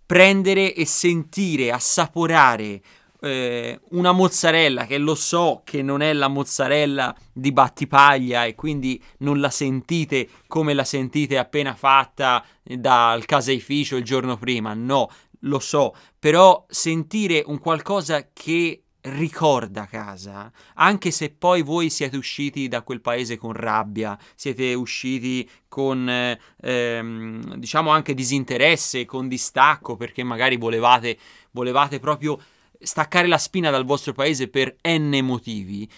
prendere 0.07 0.75
e 0.75 0.87
sentire, 0.87 1.71
assaporare 1.71 2.83
eh, 3.21 3.81
una 3.91 4.13
mozzarella 4.13 4.87
che 4.87 4.99
lo 4.99 5.15
so 5.15 5.63
che 5.65 5.83
non 5.83 6.01
è 6.03 6.13
la 6.13 6.29
mozzarella 6.29 7.15
di 7.33 7.53
battipaglia 7.53 8.45
e 8.45 8.55
quindi 8.55 9.03
non 9.19 9.41
la 9.41 9.51
sentite 9.51 10.29
come 10.47 10.75
la 10.75 10.85
sentite 10.85 11.39
appena 11.39 11.75
fatta 11.75 12.45
dal 12.63 13.25
caseificio 13.25 13.97
il 13.97 14.05
giorno 14.05 14.37
prima, 14.37 14.75
no, 14.75 15.09
lo 15.41 15.59
so, 15.59 15.95
però 16.19 16.65
sentire 16.69 17.43
un 17.47 17.59
qualcosa 17.59 18.29
che 18.33 18.83
ricorda 19.03 19.87
casa, 19.87 20.53
anche 20.75 21.11
se 21.11 21.31
poi 21.31 21.63
voi 21.63 21.89
siete 21.89 22.17
usciti 22.17 22.69
da 22.69 22.83
quel 22.83 23.01
paese 23.01 23.39
con 23.39 23.53
rabbia, 23.53 24.19
siete 24.35 24.75
usciti 24.75 25.49
con 25.69 26.37
ehm, 26.61 27.55
diciamo 27.57 27.91
anche 27.91 28.13
disinteresse, 28.13 29.07
con 29.07 29.29
distacco, 29.29 29.97
perché 29.97 30.23
magari 30.23 30.57
volevate, 30.57 31.17
volevate 31.53 31.99
proprio 31.99 32.39
staccare 32.81 33.27
la 33.27 33.39
spina 33.39 33.71
dal 33.71 33.85
vostro 33.85 34.13
paese 34.13 34.49
per 34.49 34.77
n 34.83 35.19
motivi, 35.23 35.89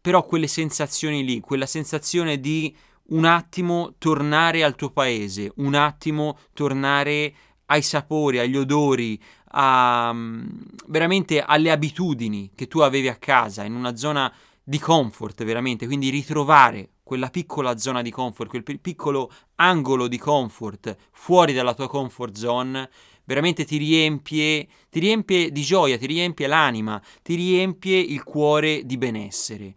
però 0.00 0.24
quelle 0.24 0.48
sensazioni 0.48 1.24
lì, 1.24 1.40
quella 1.40 1.66
sensazione 1.66 2.40
di 2.40 2.74
un 3.08 3.24
attimo 3.24 3.94
tornare 3.98 4.64
al 4.64 4.74
tuo 4.74 4.90
paese, 4.90 5.52
un 5.56 5.74
attimo 5.74 6.38
tornare 6.54 7.34
ai 7.66 7.82
sapori, 7.82 8.38
agli 8.38 8.56
odori, 8.56 9.20
a, 9.52 10.14
veramente 10.86 11.40
alle 11.40 11.70
abitudini 11.70 12.50
che 12.54 12.68
tu 12.68 12.80
avevi 12.80 13.08
a 13.08 13.16
casa, 13.16 13.64
in 13.64 13.74
una 13.74 13.96
zona 13.96 14.32
di 14.62 14.78
comfort 14.78 15.44
veramente, 15.44 15.86
quindi 15.86 16.10
ritrovare 16.10 16.90
quella 17.02 17.28
piccola 17.28 17.76
zona 17.76 18.00
di 18.00 18.10
comfort, 18.10 18.48
quel 18.48 18.80
piccolo 18.80 19.30
angolo 19.56 20.08
di 20.08 20.18
comfort 20.18 20.96
fuori 21.10 21.52
dalla 21.52 21.74
tua 21.74 21.88
comfort 21.88 22.36
zone 22.36 22.90
veramente 23.24 23.64
ti 23.64 23.76
riempie, 23.76 24.66
ti 24.90 25.00
riempie 25.00 25.50
di 25.50 25.62
gioia, 25.62 25.98
ti 25.98 26.06
riempie 26.06 26.46
l'anima, 26.46 27.00
ti 27.22 27.34
riempie 27.34 27.98
il 27.98 28.22
cuore 28.22 28.84
di 28.84 28.96
benessere. 28.98 29.74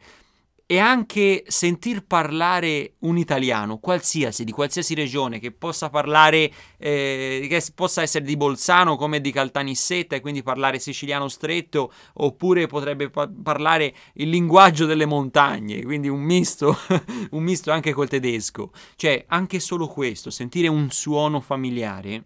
e 0.68 0.80
anche 0.80 1.44
sentir 1.48 2.06
parlare 2.08 2.94
un 3.02 3.20
italiano, 3.20 3.78
qualsiasi, 3.78 4.44
di 4.44 4.52
qualsiasi 4.52 4.96
regione, 4.96 5.38
che 5.38 5.52
possa 5.52 5.90
parlare, 5.92 6.52
eh, 6.80 7.46
che 7.48 7.64
possa 7.75 8.02
essere 8.02 8.25
di 8.25 8.36
Bolzano 8.36 8.96
come 8.96 9.22
di 9.22 9.32
Caltanissetta 9.32 10.16
e 10.16 10.22
quindi 10.22 10.42
parlare 10.42 10.80
siciliano 10.80 11.28
stretto, 11.28 11.94
oppure 12.14 12.66
potrebbe 12.66 13.12
pa- 13.12 13.30
parlare 13.44 13.94
il 14.14 14.30
linguaggio 14.30 14.88
delle 14.88 15.06
montagne, 15.06 15.84
quindi 15.84 16.08
un 16.08 16.22
misto, 16.22 16.75
un 17.32 17.44
misto 17.44 17.72
anche 17.72 17.94
col 17.94 18.10
tedesco. 18.10 18.72
Cioè, 18.96 19.25
anche 19.28 19.60
solo 19.60 19.88
questo, 19.88 20.32
sentire 20.32 20.68
un 20.68 20.90
suono 20.90 21.42
familiare, 21.42 22.24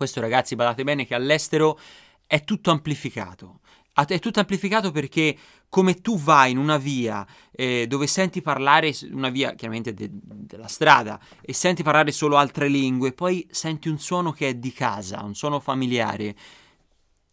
questo 0.00 0.22
ragazzi, 0.22 0.56
badate 0.56 0.82
bene 0.82 1.04
che 1.04 1.14
all'estero 1.14 1.78
è 2.26 2.42
tutto 2.42 2.70
amplificato. 2.70 3.60
È 3.92 4.18
tutto 4.18 4.40
amplificato 4.40 4.92
perché 4.92 5.36
come 5.68 6.00
tu 6.00 6.18
vai 6.18 6.52
in 6.52 6.56
una 6.56 6.78
via 6.78 7.26
eh, 7.50 7.84
dove 7.86 8.06
senti 8.06 8.40
parlare, 8.40 8.94
una 9.10 9.28
via 9.28 9.52
chiaramente 9.52 9.92
de- 9.92 10.08
della 10.10 10.68
strada, 10.68 11.20
e 11.42 11.52
senti 11.52 11.82
parlare 11.82 12.12
solo 12.12 12.38
altre 12.38 12.68
lingue, 12.68 13.12
poi 13.12 13.46
senti 13.50 13.90
un 13.90 13.98
suono 13.98 14.32
che 14.32 14.48
è 14.48 14.54
di 14.54 14.72
casa, 14.72 15.22
un 15.22 15.34
suono 15.34 15.60
familiare, 15.60 16.34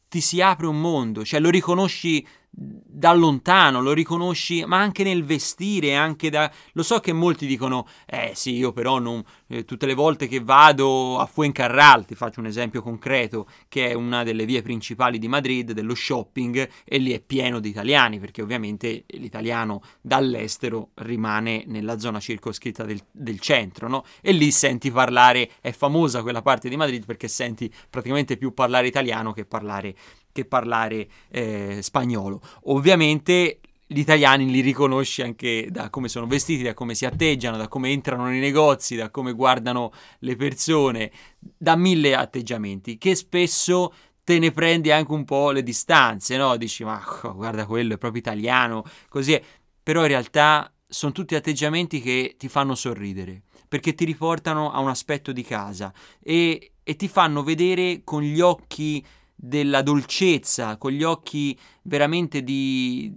ti 0.10 0.20
si 0.20 0.42
apre 0.42 0.68
un 0.68 0.82
mondo, 0.82 1.24
cioè 1.24 1.40
lo 1.40 1.50
riconosci 1.50 2.28
da 2.60 3.14
lontano, 3.14 3.82
lo 3.82 3.94
riconosci, 3.94 4.66
ma 4.66 4.80
anche 4.80 5.04
nel 5.04 5.24
vestire, 5.24 5.96
anche 5.96 6.32
da... 6.32 6.52
Lo 6.72 6.82
so 6.82 7.00
che 7.00 7.14
molti 7.14 7.46
dicono, 7.46 7.88
eh 8.08 8.32
sì, 8.34 8.56
io 8.56 8.72
però 8.72 8.98
non... 8.98 9.24
Eh, 9.46 9.64
tutte 9.64 9.86
le 9.86 9.94
volte 9.94 10.28
che 10.28 10.40
vado 10.40 11.20
a 11.20 11.28
Fuencarral, 11.28 12.06
ti 12.06 12.16
faccio 12.16 12.40
un 12.40 12.48
esempio 12.48 12.82
concreto, 12.82 13.48
che 13.68 13.90
è 13.90 13.94
una 13.94 14.24
delle 14.24 14.46
vie 14.46 14.64
principali 14.64 15.20
di 15.20 15.28
Madrid, 15.28 15.74
dello 15.74 15.94
shopping, 15.94 16.68
e 16.84 16.98
lì 16.98 17.12
è 17.12 17.22
pieno 17.22 17.60
di 17.60 17.70
italiani, 17.70 18.20
perché 18.20 18.42
ovviamente 18.42 19.04
l'italiano 19.10 19.84
dall'estero 20.02 20.90
rimane 20.96 21.64
nella 21.68 22.00
zona 22.00 22.20
circoscritta 22.20 22.84
del, 22.84 23.00
del 23.12 23.40
centro, 23.40 23.88
no? 23.88 24.04
E 24.20 24.32
lì 24.32 24.50
senti 24.50 24.90
parlare, 24.90 25.52
è 25.62 25.72
famosa 25.72 26.24
quella 26.24 26.42
parte 26.42 26.70
di 26.70 26.76
Madrid 26.76 27.06
perché 27.06 27.28
senti 27.28 27.72
praticamente 27.88 28.36
più 28.36 28.56
parlare 28.56 28.88
italiano 28.88 29.32
che 29.32 29.46
parlare 29.46 29.96
che 30.38 30.46
parlare 30.46 31.08
eh, 31.30 31.80
spagnolo. 31.82 32.40
Ovviamente 32.66 33.60
gli 33.88 34.00
italiani 34.00 34.52
li 34.52 34.60
riconosci 34.60 35.24
anche 35.24 35.70
da 35.72 35.90
come 35.90 36.10
sono 36.10 36.28
vestiti, 36.28 36.62
da 36.62 36.76
come 36.76 36.94
si 36.94 37.06
atteggiano, 37.06 37.58
da 37.58 37.68
come 37.68 37.90
entrano 37.90 38.26
nei 38.26 38.40
negozi, 38.40 38.96
da 38.96 39.10
come 39.10 39.32
guardano 39.34 39.92
le 40.20 40.36
persone, 40.36 41.12
da 41.40 41.76
mille 41.76 42.14
atteggiamenti 42.16 42.98
che 43.00 43.16
spesso 43.16 43.94
te 44.24 44.38
ne 44.38 44.52
prendi 44.52 44.92
anche 44.92 45.12
un 45.12 45.24
po' 45.24 45.52
le 45.52 45.64
distanze, 45.64 46.38
no? 46.38 46.56
Dici, 46.58 46.84
ma 46.84 47.02
oh, 47.24 47.34
guarda 47.34 47.66
quello 47.66 47.96
è 47.96 47.98
proprio 47.98 48.22
italiano, 48.22 48.84
così 49.10 49.34
è. 49.34 49.42
Però 49.82 50.02
in 50.02 50.08
realtà 50.08 50.72
sono 50.86 51.14
tutti 51.14 51.34
atteggiamenti 51.34 52.02
che 52.02 52.36
ti 52.38 52.50
fanno 52.50 52.76
sorridere, 52.76 53.44
perché 53.68 53.96
ti 53.96 54.04
riportano 54.04 54.72
a 54.72 54.80
un 54.80 54.90
aspetto 54.90 55.32
di 55.32 55.44
casa 55.44 55.94
e, 56.22 56.74
e 56.84 56.96
ti 56.98 57.08
fanno 57.08 57.42
vedere 57.42 58.02
con 58.04 58.22
gli 58.22 58.42
occhi 58.42 59.04
della 59.40 59.84
dolcezza, 59.84 60.78
con 60.78 60.92
gli 60.92 61.04
occhi 61.04 61.58
veramente 61.84 62.44
di 62.44 63.14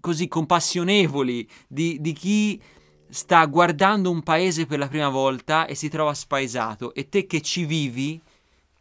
così 0.00 0.28
compassionevoli 0.28 1.48
di, 1.68 1.98
di 2.00 2.12
chi 2.12 2.60
sta 3.08 3.44
guardando 3.46 4.10
un 4.10 4.22
paese 4.22 4.66
per 4.66 4.78
la 4.78 4.88
prima 4.88 5.08
volta 5.08 5.66
e 5.66 5.74
si 5.74 5.88
trova 5.88 6.14
spaesato. 6.14 6.92
E 6.94 7.08
te 7.08 7.26
che 7.26 7.40
ci 7.40 7.64
vivi 7.64 8.20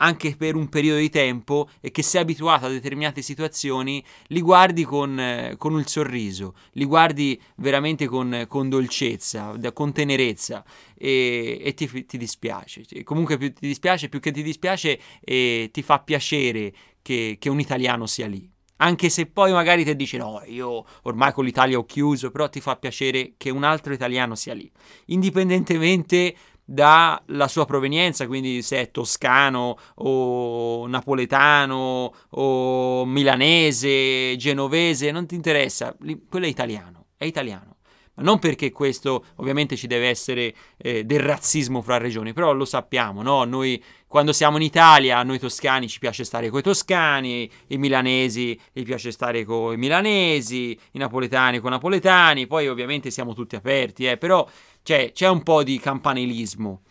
anche 0.02 0.36
per 0.36 0.56
un 0.56 0.70
periodo 0.70 1.00
di 1.00 1.10
tempo 1.10 1.70
e 1.80 1.92
che 1.92 2.04
sei 2.04 2.22
abituato 2.22 2.66
a 2.66 2.70
determinate 2.70 3.22
situazioni, 3.22 4.04
li 4.28 4.42
guardi 4.42 4.84
con, 4.84 5.20
eh, 5.20 5.56
con 5.58 5.78
il 5.78 5.88
sorriso, 5.88 6.56
li 6.74 6.86
guardi 6.86 7.40
veramente 7.56 8.08
con, 8.08 8.46
con 8.48 8.70
dolcezza, 8.70 9.56
con 9.74 9.92
tenerezza 9.92 10.64
e, 10.96 11.60
e 11.62 11.74
ti, 11.74 12.06
ti, 12.06 12.18
dispiace. 12.18 12.84
Comunque 13.04 13.38
più 13.38 13.54
ti 13.54 13.68
dispiace, 13.68 14.10
più 14.10 14.20
che 14.20 14.32
ti 14.32 14.44
dispiace, 14.44 15.00
e 15.22 15.70
ti 15.72 15.82
fa 15.82 16.00
piacere 16.00 16.74
che, 17.02 17.38
che 17.40 17.50
un 17.50 17.60
italiano 17.60 18.06
sia 18.06 18.28
lì. 18.28 18.50
Anche 18.82 19.10
se 19.10 19.26
poi 19.26 19.52
magari 19.52 19.84
ti 19.84 19.94
dici 19.94 20.16
no, 20.16 20.42
io 20.46 20.86
ormai 21.04 21.34
con 21.34 21.44
l'Italia 21.44 21.78
ho 21.78 21.86
chiuso, 21.86 22.32
però 22.32 22.48
ti 22.48 22.62
fa 22.62 22.78
piacere 22.78 23.34
che 23.36 23.50
un 23.50 23.66
altro 23.66 23.92
italiano 23.92 24.36
sia 24.36 24.54
lì. 24.54 24.72
Indipendentemente 25.08 26.34
dalla 26.70 27.48
sua 27.48 27.66
provenienza, 27.66 28.28
quindi 28.28 28.62
se 28.62 28.80
è 28.80 28.92
toscano 28.92 29.76
o 29.96 30.86
napoletano 30.86 32.14
o 32.30 33.06
milanese, 33.06 34.36
genovese, 34.38 35.10
non 35.10 35.26
ti 35.26 35.34
interessa, 35.34 35.96
quello 36.30 36.46
è 36.46 36.50
italiano, 36.50 37.08
è 37.18 37.26
italiano. 37.26 37.78
Ma 38.14 38.24
non 38.24 38.38
perché 38.38 38.72
questo 38.72 39.26
ovviamente 39.38 39.76
ci 39.76 39.88
deve 39.88 40.10
essere 40.10 40.54
eh, 40.78 41.06
del 41.06 41.22
razzismo 41.22 41.82
fra 41.82 41.98
regioni, 41.98 42.34
però 42.34 42.54
lo 42.54 42.66
sappiamo, 42.66 43.24
no? 43.24 43.46
Noi 43.46 43.84
quando 44.10 44.34
siamo 44.34 44.58
in 44.58 44.64
Italia, 44.64 45.20
a 45.20 45.24
noi 45.24 45.38
toscani 45.38 45.88
ci 45.88 46.00
piace 46.00 46.24
stare 46.24 46.50
con 46.50 46.60
i 46.60 46.64
toscani, 46.64 47.48
i 47.68 47.78
milanesi 47.78 48.60
gli 48.74 48.82
piace 48.82 49.12
stare 49.12 49.46
con 49.46 49.72
i 49.74 49.78
milanesi, 49.78 50.72
i 50.94 50.98
napoletani 50.98 51.60
con 51.60 51.70
i 51.70 51.74
napoletani, 51.76 52.48
poi 52.48 52.68
ovviamente 52.68 53.12
siamo 53.12 53.36
tutti 53.36 53.56
aperti, 53.56 54.08
eh, 54.08 54.18
però 54.18 54.50
cioè, 54.82 55.12
c'è 55.14 55.30
un 55.30 55.44
po' 55.44 55.62
di 55.62 55.78
campanilismo. 55.78 56.82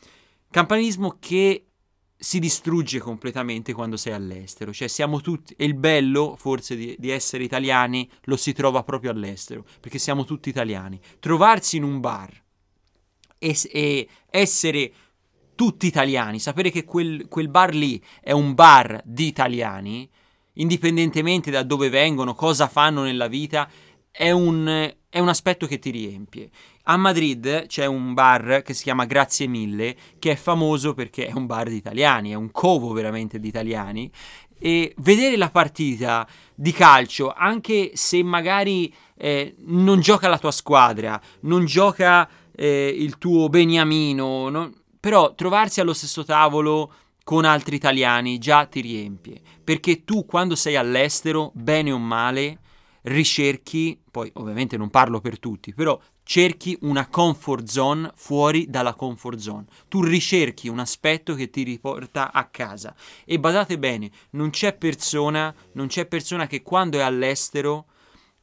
Campanilismo 0.49 1.17
che 1.19 1.65
si 2.17 2.39
distrugge 2.39 3.01
completamente 3.01 3.73
quando 3.73 3.97
sei 3.97 4.13
all'estero. 4.13 4.73
Cioè, 4.73 4.87
siamo 4.87 5.21
tutti. 5.21 5.55
E 5.59 5.65
il 5.65 5.75
bello, 5.75 6.37
forse, 6.39 6.77
di, 6.77 6.95
di, 7.01 7.11
essere 7.11 7.43
italiani 7.43 8.09
lo 8.27 8.37
si 8.37 8.53
trova 8.53 8.85
proprio 8.85 9.11
all'estero, 9.11 9.65
perché 9.81 9.99
siamo 9.99 10.25
tutti 10.25 10.49
italiani. 10.49 11.01
Trovarsi 11.19 11.79
in 11.79 11.83
un 11.83 11.99
bar 11.99 12.31
e, 13.39 13.57
e 13.73 14.09
essere 14.31 14.93
tutti 15.59 15.89
italiani, 15.89 16.39
sapere 16.39 16.71
che 16.71 16.85
quel, 16.85 17.27
quel 17.27 17.49
bar 17.49 17.75
lì 17.75 18.01
è 18.21 18.31
un 18.31 18.55
bar 18.55 19.03
di 19.05 19.27
italiani, 19.27 20.09
indipendentemente 20.53 21.51
da 21.51 21.65
dove 21.65 21.89
vengono, 21.89 22.33
cosa 22.37 22.69
fanno 22.69 23.03
nella 23.03 23.27
vita, 23.27 23.69
è 24.09 24.31
un, 24.31 24.95
è 25.09 25.19
un 25.19 25.29
aspetto 25.29 25.67
che 25.67 25.81
ti 25.81 25.91
riempie. 25.91 26.49
A 26.85 26.97
Madrid 26.97 27.67
c'è 27.67 27.87
un 27.87 28.15
bar 28.15 28.63
che 28.65 28.73
si 28.73 28.85
chiama 28.85 29.05
Grazie 29.05 29.49
Mille, 29.49 29.97
che 30.21 30.31
è 30.31 30.37
famoso 30.37 30.95
perché 30.95 31.27
è 31.27 31.33
un 31.35 31.47
bar 31.47 31.69
di 31.69 31.75
italiani, 31.75 32.31
è 32.31 32.35
un 32.35 32.53
covo 32.53 32.93
veramente 32.93 33.41
di 33.41 33.49
italiani. 33.49 34.09
E 34.61 34.95
vedere 34.99 35.37
la 35.37 35.51
partita 35.51 36.25
di 36.55 36.71
calcio, 36.71 37.33
anche 37.33 37.91
se 37.95 38.23
magari 38.23 38.95
eh, 39.17 39.57
non 39.67 39.99
gioca 39.99 40.29
la 40.29 40.39
tua 40.39 40.53
squadra, 40.53 41.21
non 41.41 41.65
gioca 41.65 42.29
eh, 42.55 42.95
il 42.97 43.19
tuo 43.19 43.49
beniamino, 43.49 44.49
non... 44.51 44.73
però 45.01 45.35
trovarsi 45.35 45.81
allo 45.81 45.93
stesso 45.93 46.25
tavolo 46.25 46.93
con 47.25 47.45
altri 47.45 47.77
italiani 47.77 48.39
già 48.39 48.65
ti 48.67 48.81
riempie. 48.81 49.41
Perché 49.63 50.05
tu 50.05 50.25
quando 50.25 50.57
sei 50.57 50.77
all'estero, 50.77 51.51
bene 51.55 51.93
o 51.93 51.99
male, 51.99 52.59
ricerchi, 53.03 54.01
poi 54.11 54.31
ovviamente 54.35 54.77
non 54.77 54.91
parlo 54.91 55.21
per 55.21 55.39
tutti, 55.39 55.75
però 55.75 56.01
cerchi 56.23 56.77
una 56.83 57.07
comfort 57.09 57.67
zone 57.67 58.13
fuori 58.15 58.67
dalla 58.69 58.95
comfort 58.95 59.39
zone. 59.39 59.65
Tu 59.89 60.03
ricerchi 60.03 60.69
un 60.69 60.79
aspetto 60.79 61.35
che 61.35 61.51
ti 61.51 61.63
riporta 61.63 62.33
a 62.33 62.45
casa. 62.47 62.95
E 63.25 63.39
badate 63.39 63.79
bene, 63.79 64.11
non 64.31 64.51
c'è 64.51 64.75
persona, 64.75 65.55
non 65.73 65.87
c'è 65.87 66.07
persona 66.07 66.47
che 66.47 66.63
quando 66.63 66.99
è 66.99 67.03
all'estero 67.03 67.87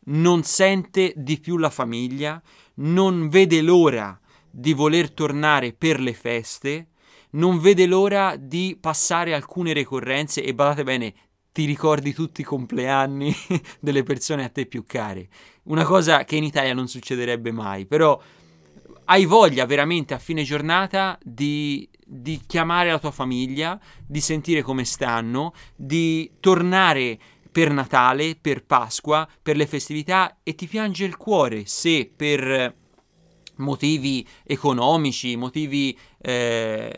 non 0.08 0.44
sente 0.44 1.14
di 1.16 1.40
più 1.40 1.58
la 1.58 1.70
famiglia, 1.70 2.42
non 2.76 3.30
vede 3.30 3.62
l'ora 3.62 4.20
di 4.58 4.72
voler 4.72 5.12
tornare 5.12 5.74
per 5.74 6.00
le 6.00 6.14
feste, 6.14 6.88
non 7.32 7.60
vede 7.60 7.86
l'ora 7.86 8.38
di 8.38 8.78
passare 8.80 9.34
alcune 9.34 9.74
ricorrenze 9.74 10.42
e 10.42 10.56
badate 10.56 10.84
bene, 10.84 11.14
ti 11.52 11.66
ricordi 11.66 12.14
tutti 12.14 12.40
i 12.40 12.46
compleanni 12.46 13.36
delle 13.82 14.04
persone 14.04 14.46
a 14.46 14.50
te 14.50 14.66
più 14.66 14.86
care. 14.86 15.28
Una 15.64 15.84
cosa 15.84 16.24
che 16.24 16.38
in 16.38 16.46
Italia 16.46 16.74
non 16.74 16.88
succederebbe 16.88 17.52
mai, 17.52 17.86
però 17.86 18.18
hai 19.06 19.26
voglia 19.26 19.66
veramente 19.66 20.14
a 20.14 20.20
fine 20.20 20.44
giornata 20.44 21.20
di, 21.22 21.88
di 22.06 22.42
chiamare 22.48 22.92
la 22.92 23.00
tua 23.00 23.12
famiglia, 23.12 23.78
di 24.08 24.22
sentire 24.22 24.62
come 24.62 24.86
stanno, 24.86 25.54
di 25.76 26.32
tornare 26.40 27.20
per 27.52 27.72
Natale, 27.72 28.38
per 28.40 28.64
Pasqua, 28.64 29.28
per 29.42 29.58
le 29.58 29.68
festività 29.68 30.38
e 30.44 30.56
ti 30.56 30.66
piange 30.66 31.04
il 31.04 31.18
cuore 31.18 31.66
se 31.66 32.10
per 32.16 32.84
motivi 33.58 34.28
economici, 34.44 35.36
motivi, 35.36 35.98
eh, 36.22 36.94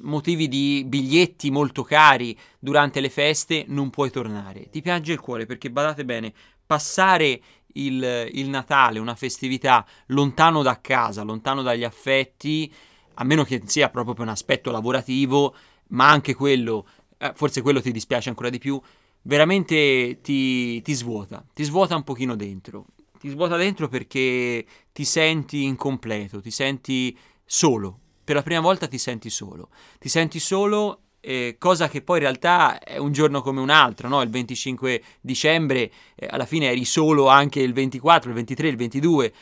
motivi 0.00 0.48
di 0.48 0.84
biglietti 0.86 1.50
molto 1.50 1.82
cari 1.82 2.36
durante 2.58 3.00
le 3.00 3.10
feste, 3.10 3.64
non 3.68 3.90
puoi 3.90 4.10
tornare. 4.10 4.68
Ti 4.70 4.80
piange 4.80 5.12
il 5.12 5.20
cuore 5.20 5.46
perché 5.46 5.70
badate 5.70 6.04
bene, 6.04 6.32
passare 6.66 7.40
il, 7.74 8.28
il 8.32 8.48
Natale, 8.48 8.98
una 8.98 9.14
festività 9.14 9.86
lontano 10.06 10.62
da 10.62 10.80
casa, 10.80 11.22
lontano 11.22 11.62
dagli 11.62 11.84
affetti, 11.84 12.72
a 13.14 13.24
meno 13.24 13.44
che 13.44 13.62
sia 13.66 13.90
proprio 13.90 14.14
per 14.14 14.24
un 14.24 14.30
aspetto 14.30 14.70
lavorativo, 14.70 15.54
ma 15.88 16.08
anche 16.10 16.34
quello, 16.34 16.86
eh, 17.18 17.32
forse 17.34 17.62
quello 17.62 17.80
ti 17.80 17.92
dispiace 17.92 18.28
ancora 18.28 18.50
di 18.50 18.58
più, 18.58 18.80
veramente 19.22 20.20
ti, 20.22 20.80
ti 20.82 20.92
svuota, 20.94 21.44
ti 21.52 21.64
svuota 21.64 21.94
un 21.94 22.04
pochino 22.04 22.34
dentro 22.34 22.86
ti 23.20 23.28
svuota 23.28 23.56
dentro 23.58 23.86
perché 23.86 24.64
ti 25.00 25.06
senti 25.06 25.64
incompleto, 25.64 26.42
ti 26.42 26.50
senti 26.50 27.16
solo. 27.42 27.98
Per 28.22 28.34
la 28.34 28.42
prima 28.42 28.60
volta 28.60 28.86
ti 28.86 28.98
senti 28.98 29.30
solo. 29.30 29.70
Ti 29.98 30.10
senti 30.10 30.38
solo 30.38 31.04
eh, 31.20 31.56
cosa 31.58 31.88
che 31.88 32.02
poi 32.02 32.18
in 32.18 32.24
realtà 32.24 32.78
è 32.80 32.98
un 32.98 33.10
giorno 33.10 33.40
come 33.40 33.60
un 33.60 33.70
altro, 33.70 34.08
no? 34.08 34.20
Il 34.20 34.28
25 34.28 35.02
dicembre 35.22 35.90
eh, 36.14 36.26
alla 36.28 36.44
fine 36.44 36.68
eri 36.68 36.84
solo 36.84 37.28
anche 37.28 37.60
il 37.60 37.72
24, 37.72 38.28
il 38.28 38.34
23, 38.34 38.68
il 38.68 38.76
22, 38.76 39.32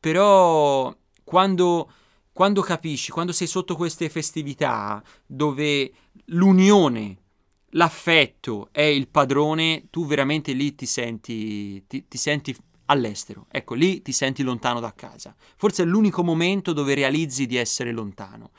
però 0.00 0.92
quando, 1.22 1.92
quando 2.32 2.60
capisci, 2.62 3.12
quando 3.12 3.30
sei 3.30 3.46
sotto 3.46 3.76
queste 3.76 4.08
festività 4.08 5.00
dove 5.24 5.92
l'unione 6.24 7.18
l'affetto 7.70 8.70
è 8.72 8.82
il 8.82 9.06
padrone, 9.06 9.84
tu 9.90 10.06
veramente 10.06 10.52
lì 10.54 10.74
ti 10.74 10.86
senti, 10.86 11.86
ti, 11.86 12.08
ti 12.08 12.18
senti 12.18 12.56
all'estero. 12.86 13.46
Ecco, 13.50 13.74
lì 13.74 14.02
ti 14.02 14.12
senti 14.12 14.42
lontano 14.42 14.80
da 14.80 14.94
casa. 14.94 15.34
Forse 15.56 15.82
è 15.82 15.86
l'unico 15.86 16.22
momento 16.22 16.72
dove 16.72 16.94
realizzi 16.94 17.46
di 17.46 17.56
essere 17.56 17.92
lontano. 17.92 18.50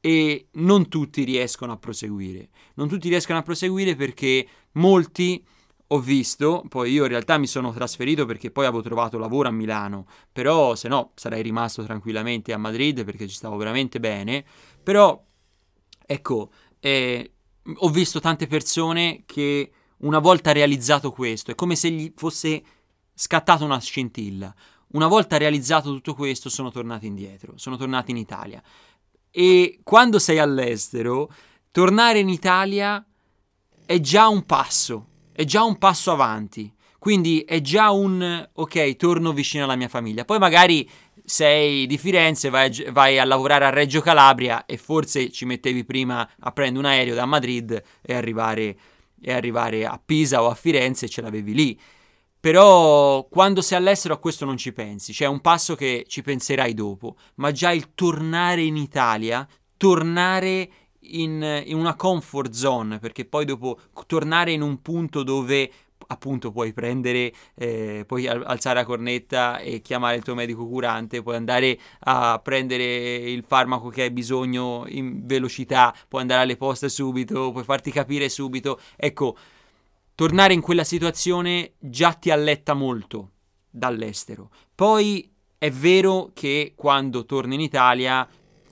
E 0.00 0.48
non 0.52 0.88
tutti 0.88 1.24
riescono 1.24 1.72
a 1.72 1.76
proseguire. 1.76 2.48
Non 2.74 2.88
tutti 2.88 3.08
riescono 3.08 3.38
a 3.38 3.42
proseguire 3.42 3.96
perché 3.96 4.46
molti 4.72 5.44
ho 5.90 6.00
visto, 6.00 6.64
poi 6.68 6.92
io 6.92 7.04
in 7.04 7.08
realtà 7.08 7.38
mi 7.38 7.46
sono 7.46 7.72
trasferito 7.72 8.26
perché 8.26 8.50
poi 8.50 8.66
avevo 8.66 8.82
trovato 8.82 9.16
lavoro 9.16 9.48
a 9.48 9.52
Milano, 9.52 10.06
però 10.30 10.74
se 10.74 10.86
no 10.86 11.12
sarei 11.14 11.42
rimasto 11.42 11.82
tranquillamente 11.82 12.52
a 12.52 12.58
Madrid 12.58 13.04
perché 13.04 13.26
ci 13.26 13.34
stavo 13.34 13.56
veramente 13.56 13.98
bene, 13.98 14.44
però 14.82 15.18
ecco, 16.04 16.50
eh, 16.80 17.32
ho 17.74 17.88
visto 17.88 18.20
tante 18.20 18.46
persone 18.46 19.22
che 19.24 19.70
una 19.98 20.18
volta 20.18 20.52
realizzato 20.52 21.10
questo, 21.10 21.52
è 21.52 21.54
come 21.54 21.74
se 21.74 21.90
gli 21.90 22.12
fosse 22.14 22.62
scattata 23.18 23.64
una 23.64 23.80
scintilla. 23.80 24.54
Una 24.92 25.08
volta 25.08 25.36
realizzato 25.36 25.92
tutto 25.92 26.14
questo, 26.14 26.48
sono 26.48 26.70
tornati 26.70 27.06
indietro, 27.06 27.54
sono 27.56 27.76
tornati 27.76 28.12
in 28.12 28.16
Italia. 28.16 28.62
E 29.30 29.80
quando 29.82 30.20
sei 30.20 30.38
all'estero, 30.38 31.28
tornare 31.72 32.20
in 32.20 32.28
Italia 32.28 33.04
è 33.84 33.98
già 33.98 34.28
un 34.28 34.46
passo, 34.46 35.06
è 35.32 35.42
già 35.44 35.64
un 35.64 35.78
passo 35.78 36.12
avanti. 36.12 36.72
Quindi 36.98 37.40
è 37.40 37.60
già 37.60 37.90
un 37.90 38.48
ok, 38.52 38.96
torno 38.96 39.32
vicino 39.32 39.64
alla 39.64 39.76
mia 39.76 39.88
famiglia. 39.88 40.24
Poi 40.24 40.38
magari 40.38 40.88
sei 41.24 41.86
di 41.86 41.98
Firenze, 41.98 42.50
vai, 42.50 42.70
vai, 42.90 43.18
a 43.18 43.24
lavorare 43.24 43.66
a 43.66 43.70
Reggio 43.70 44.00
Calabria 44.00 44.64
e 44.64 44.76
forse 44.76 45.30
ci 45.30 45.44
mettevi 45.44 45.84
prima 45.84 46.28
a 46.38 46.52
prendere 46.52 46.86
un 46.86 46.92
aereo 46.92 47.14
da 47.14 47.26
Madrid 47.26 47.82
e 48.00 48.14
arrivare, 48.14 48.76
e 49.20 49.32
arrivare 49.32 49.86
a 49.86 50.00
Pisa 50.02 50.42
o 50.42 50.48
a 50.48 50.54
Firenze 50.54 51.06
e 51.06 51.08
ce 51.08 51.20
l'avevi 51.20 51.54
lì. 51.54 51.80
Però 52.40 53.26
quando 53.28 53.62
sei 53.62 53.78
all'estero 53.78 54.14
a 54.14 54.18
questo 54.18 54.44
non 54.44 54.56
ci 54.56 54.72
pensi, 54.72 55.12
c'è 55.12 55.26
un 55.26 55.40
passo 55.40 55.74
che 55.74 56.04
ci 56.06 56.22
penserai 56.22 56.72
dopo, 56.72 57.16
ma 57.36 57.50
già 57.50 57.72
il 57.72 57.94
tornare 57.94 58.62
in 58.62 58.76
Italia, 58.76 59.46
tornare 59.76 60.70
in, 61.00 61.62
in 61.66 61.76
una 61.76 61.96
comfort 61.96 62.52
zone, 62.52 62.98
perché 62.98 63.24
poi 63.24 63.44
dopo 63.44 63.80
tornare 64.06 64.52
in 64.52 64.62
un 64.62 64.80
punto 64.82 65.22
dove 65.24 65.70
appunto 66.10 66.50
puoi 66.50 66.72
prendere, 66.72 67.32
eh, 67.54 68.04
puoi 68.06 68.26
alzare 68.26 68.80
la 68.80 68.84
cornetta 68.84 69.58
e 69.58 69.80
chiamare 69.80 70.16
il 70.16 70.22
tuo 70.22 70.34
medico 70.34 70.66
curante, 70.66 71.22
puoi 71.22 71.36
andare 71.36 71.78
a 72.00 72.40
prendere 72.42 73.16
il 73.16 73.44
farmaco 73.46 73.88
che 73.88 74.02
hai 74.02 74.10
bisogno 74.10 74.84
in 74.88 75.26
velocità, 75.26 75.94
puoi 76.08 76.22
andare 76.22 76.42
alle 76.42 76.56
poste 76.56 76.88
subito, 76.88 77.50
puoi 77.52 77.64
farti 77.64 77.90
capire 77.90 78.28
subito. 78.28 78.80
Ecco, 78.96 79.36
tornare 80.18 80.52
in 80.52 80.60
quella 80.60 80.82
situazione 80.82 81.74
già 81.78 82.12
ti 82.12 82.32
alletta 82.32 82.74
molto 82.74 83.34
dall'estero. 83.70 84.50
Poi 84.74 85.32
è 85.56 85.70
vero 85.70 86.32
che 86.34 86.72
quando 86.74 87.24
torni 87.24 87.54
in 87.54 87.60
Italia 87.60 88.28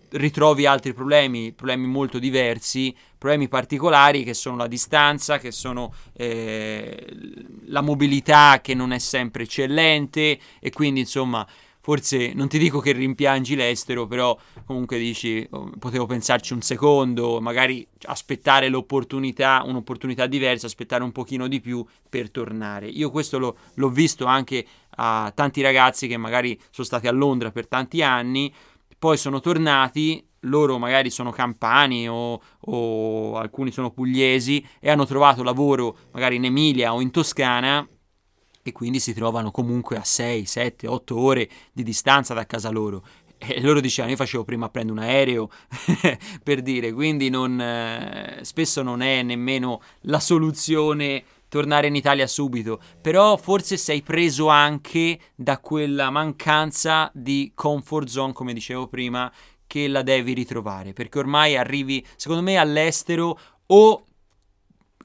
ritrovi 0.08 0.66
altri 0.66 0.92
problemi, 0.92 1.52
problemi 1.52 1.86
molto 1.86 2.18
diversi, 2.18 2.92
problemi 3.16 3.46
particolari 3.46 4.24
che 4.24 4.34
sono 4.34 4.56
la 4.56 4.66
distanza, 4.66 5.38
che 5.38 5.52
sono 5.52 5.94
eh, 6.14 7.14
la 7.66 7.80
mobilità 7.80 8.58
che 8.60 8.74
non 8.74 8.90
è 8.90 8.98
sempre 8.98 9.44
eccellente 9.44 10.40
e 10.58 10.70
quindi 10.72 10.98
insomma 10.98 11.46
forse 11.86 12.32
non 12.34 12.48
ti 12.48 12.58
dico 12.58 12.80
che 12.80 12.90
rimpiangi 12.90 13.54
l'estero, 13.54 14.08
però 14.08 14.36
comunque 14.64 14.98
dici 14.98 15.46
oh, 15.50 15.70
potevo 15.78 16.04
pensarci 16.04 16.52
un 16.52 16.60
secondo, 16.60 17.40
magari 17.40 17.86
aspettare 18.06 18.68
l'opportunità, 18.68 19.62
un'opportunità 19.64 20.26
diversa, 20.26 20.66
aspettare 20.66 21.04
un 21.04 21.12
pochino 21.12 21.46
di 21.46 21.60
più 21.60 21.86
per 22.10 22.32
tornare. 22.32 22.88
Io 22.88 23.12
questo 23.12 23.38
lo, 23.38 23.56
l'ho 23.74 23.88
visto 23.88 24.24
anche 24.24 24.66
a 24.96 25.30
tanti 25.32 25.60
ragazzi 25.60 26.08
che 26.08 26.16
magari 26.16 26.60
sono 26.70 26.84
stati 26.84 27.06
a 27.06 27.12
Londra 27.12 27.52
per 27.52 27.68
tanti 27.68 28.02
anni, 28.02 28.52
poi 28.98 29.16
sono 29.16 29.38
tornati, 29.38 30.26
loro 30.40 30.78
magari 30.78 31.08
sono 31.08 31.30
campani 31.30 32.08
o, 32.08 32.42
o 32.62 33.36
alcuni 33.36 33.70
sono 33.70 33.92
pugliesi 33.92 34.60
e 34.80 34.90
hanno 34.90 35.06
trovato 35.06 35.44
lavoro 35.44 35.98
magari 36.10 36.34
in 36.34 36.46
Emilia 36.46 36.92
o 36.92 37.00
in 37.00 37.12
Toscana 37.12 37.88
e 38.70 38.72
quindi 38.72 39.00
si 39.00 39.14
trovano 39.14 39.50
comunque 39.50 39.96
a 39.96 40.04
6, 40.04 40.44
7, 40.44 40.86
8 40.86 41.18
ore 41.18 41.48
di 41.72 41.82
distanza 41.82 42.34
da 42.34 42.46
casa 42.46 42.70
loro. 42.70 43.04
E 43.38 43.60
loro 43.60 43.80
dicevano: 43.80 44.12
Io 44.12 44.18
facevo 44.18 44.44
prima 44.44 44.70
prendere 44.70 44.98
un 44.98 45.04
aereo 45.04 45.50
per 46.42 46.62
dire, 46.62 46.92
quindi 46.92 47.28
non, 47.28 47.60
eh, 47.60 48.38
spesso 48.42 48.82
non 48.82 49.02
è 49.02 49.22
nemmeno 49.22 49.82
la 50.02 50.20
soluzione 50.20 51.22
tornare 51.48 51.86
in 51.86 51.94
Italia 51.94 52.26
subito, 52.26 52.80
però 53.00 53.36
forse 53.36 53.76
sei 53.76 54.02
preso 54.02 54.48
anche 54.48 55.18
da 55.34 55.58
quella 55.58 56.10
mancanza 56.10 57.10
di 57.14 57.52
comfort 57.54 58.08
zone, 58.08 58.32
come 58.32 58.52
dicevo 58.52 58.88
prima, 58.88 59.30
che 59.66 59.88
la 59.88 60.02
devi 60.02 60.32
ritrovare, 60.32 60.92
perché 60.92 61.18
ormai 61.18 61.56
arrivi, 61.56 62.04
secondo 62.16 62.42
me, 62.42 62.56
all'estero 62.56 63.38
o 63.66 64.04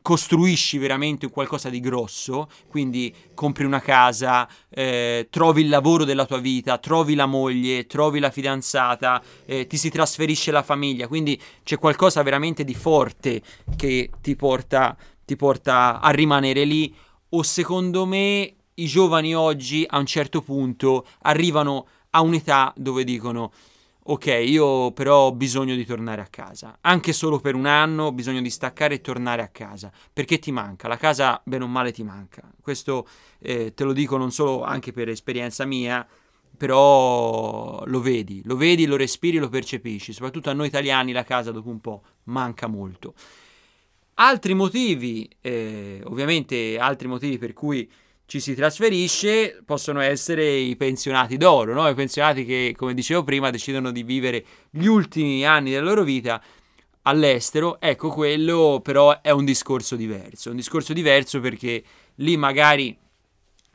costruisci 0.01 0.77
veramente 0.77 1.29
qualcosa 1.29 1.69
di 1.69 1.79
grosso, 1.79 2.49
quindi 2.67 3.13
compri 3.33 3.65
una 3.65 3.81
casa, 3.81 4.47
eh, 4.69 5.27
trovi 5.29 5.61
il 5.61 5.69
lavoro 5.69 6.05
della 6.05 6.25
tua 6.25 6.39
vita, 6.39 6.77
trovi 6.77 7.15
la 7.15 7.25
moglie, 7.25 7.85
trovi 7.85 8.19
la 8.19 8.31
fidanzata, 8.31 9.21
eh, 9.45 9.67
ti 9.67 9.77
si 9.77 9.89
trasferisce 9.89 10.51
la 10.51 10.63
famiglia, 10.63 11.07
quindi 11.07 11.39
c'è 11.63 11.77
qualcosa 11.77 12.23
veramente 12.23 12.63
di 12.63 12.73
forte 12.73 13.41
che 13.75 14.09
ti 14.21 14.35
porta 14.35 14.97
ti 15.31 15.37
porta 15.37 16.01
a 16.01 16.09
rimanere 16.09 16.65
lì. 16.65 16.93
O 17.29 17.43
secondo 17.43 18.05
me 18.05 18.53
i 18.73 18.85
giovani 18.85 19.33
oggi 19.33 19.85
a 19.87 19.97
un 19.97 20.05
certo 20.05 20.41
punto 20.41 21.07
arrivano 21.21 21.87
a 22.09 22.21
un'età 22.21 22.73
dove 22.75 23.05
dicono 23.05 23.51
ok 24.11 24.25
io 24.45 24.91
però 24.91 25.27
ho 25.27 25.31
bisogno 25.31 25.75
di 25.75 25.85
tornare 25.85 26.21
a 26.21 26.27
casa. 26.27 26.77
Anche 26.81 27.13
solo 27.13 27.39
per 27.39 27.55
un 27.55 27.65
anno 27.65 28.05
ho 28.05 28.11
bisogno 28.11 28.41
di 28.41 28.49
staccare 28.49 28.95
e 28.95 29.01
tornare 29.01 29.41
a 29.41 29.47
casa 29.47 29.91
perché 30.11 30.37
ti 30.37 30.51
manca. 30.51 30.87
La 30.87 30.97
casa 30.97 31.41
bene 31.45 31.63
o 31.63 31.67
male 31.67 31.91
ti 31.93 32.03
manca. 32.03 32.41
Questo 32.61 33.07
eh, 33.39 33.73
te 33.73 33.83
lo 33.83 33.93
dico 33.93 34.17
non 34.17 34.31
solo 34.31 34.63
anche 34.63 34.91
per 34.91 35.07
esperienza 35.07 35.65
mia 35.65 36.05
però 36.57 37.83
lo 37.85 38.01
vedi. 38.01 38.41
Lo 38.43 38.57
vedi 38.57 38.85
lo 38.85 38.97
respiri 38.97 39.37
lo 39.37 39.49
percepisci. 39.49 40.11
Soprattutto 40.11 40.49
a 40.49 40.53
noi 40.53 40.67
italiani 40.67 41.13
la 41.13 41.23
casa 41.23 41.51
dopo 41.51 41.69
un 41.69 41.79
po' 41.79 42.03
manca 42.23 42.67
molto. 42.67 43.13
Altri 44.15 44.53
motivi, 44.53 45.27
eh, 45.39 46.01
ovviamente 46.03 46.77
altri 46.77 47.07
motivi 47.07 47.37
per 47.37 47.53
cui 47.53 47.89
ci 48.31 48.39
si 48.39 48.55
trasferisce 48.55 49.61
possono 49.65 49.99
essere 49.99 50.49
i 50.49 50.77
pensionati 50.77 51.35
d'oro, 51.35 51.73
no? 51.73 51.89
i 51.89 51.93
pensionati 51.93 52.45
che, 52.45 52.73
come 52.77 52.93
dicevo 52.93 53.25
prima, 53.25 53.49
decidono 53.49 53.91
di 53.91 54.03
vivere 54.03 54.45
gli 54.69 54.85
ultimi 54.85 55.45
anni 55.45 55.71
della 55.71 55.87
loro 55.87 56.03
vita 56.03 56.41
all'estero. 57.01 57.81
Ecco, 57.81 58.07
quello 58.07 58.79
però 58.81 59.19
è 59.21 59.31
un 59.31 59.43
discorso 59.43 59.97
diverso, 59.97 60.49
un 60.49 60.55
discorso 60.55 60.93
diverso 60.93 61.41
perché 61.41 61.83
lì 62.15 62.37
magari 62.37 62.97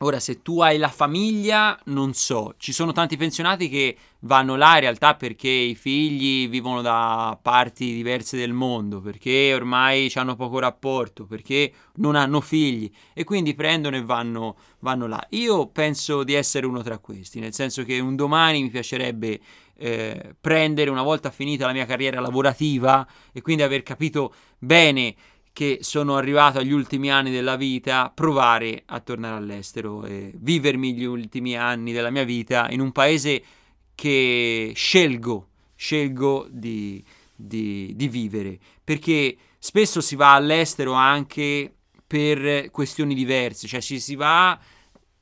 Ora, 0.00 0.20
se 0.20 0.42
tu 0.42 0.60
hai 0.60 0.76
la 0.76 0.90
famiglia, 0.90 1.80
non 1.84 2.12
so, 2.12 2.52
ci 2.58 2.74
sono 2.74 2.92
tanti 2.92 3.16
pensionati 3.16 3.70
che 3.70 3.96
vanno 4.20 4.54
là 4.54 4.74
in 4.74 4.80
realtà 4.80 5.14
perché 5.14 5.48
i 5.48 5.74
figli 5.74 6.50
vivono 6.50 6.82
da 6.82 7.38
parti 7.40 7.94
diverse 7.94 8.36
del 8.36 8.52
mondo, 8.52 9.00
perché 9.00 9.54
ormai 9.54 10.12
hanno 10.16 10.36
poco 10.36 10.58
rapporto, 10.58 11.24
perché 11.24 11.72
non 11.94 12.14
hanno 12.14 12.42
figli 12.42 12.92
e 13.14 13.24
quindi 13.24 13.54
prendono 13.54 13.96
e 13.96 14.02
vanno, 14.02 14.56
vanno 14.80 15.06
là. 15.06 15.26
Io 15.30 15.68
penso 15.68 16.24
di 16.24 16.34
essere 16.34 16.66
uno 16.66 16.82
tra 16.82 16.98
questi, 16.98 17.40
nel 17.40 17.54
senso 17.54 17.82
che 17.82 17.98
un 17.98 18.16
domani 18.16 18.60
mi 18.60 18.68
piacerebbe 18.68 19.40
eh, 19.78 20.34
prendere, 20.38 20.90
una 20.90 21.02
volta 21.02 21.30
finita 21.30 21.64
la 21.64 21.72
mia 21.72 21.86
carriera 21.86 22.20
lavorativa 22.20 23.06
e 23.32 23.40
quindi 23.40 23.62
aver 23.62 23.82
capito 23.82 24.34
bene 24.58 25.14
che 25.56 25.78
sono 25.80 26.18
arrivato 26.18 26.58
agli 26.58 26.70
ultimi 26.70 27.10
anni 27.10 27.30
della 27.30 27.56
vita, 27.56 28.12
provare 28.14 28.82
a 28.84 29.00
tornare 29.00 29.36
all'estero 29.36 30.04
e 30.04 30.30
vivermi 30.34 30.92
gli 30.92 31.04
ultimi 31.04 31.56
anni 31.56 31.94
della 31.94 32.10
mia 32.10 32.24
vita 32.24 32.68
in 32.68 32.80
un 32.80 32.92
paese 32.92 33.42
che 33.94 34.72
scelgo, 34.74 35.48
scelgo 35.74 36.46
di, 36.50 37.02
di, 37.34 37.90
di 37.96 38.06
vivere, 38.06 38.58
perché 38.84 39.34
spesso 39.58 40.02
si 40.02 40.14
va 40.14 40.34
all'estero 40.34 40.92
anche 40.92 41.72
per 42.06 42.70
questioni 42.70 43.14
diverse, 43.14 43.66
cioè 43.66 43.80
ci 43.80 43.98
si 43.98 44.14
va 44.14 44.60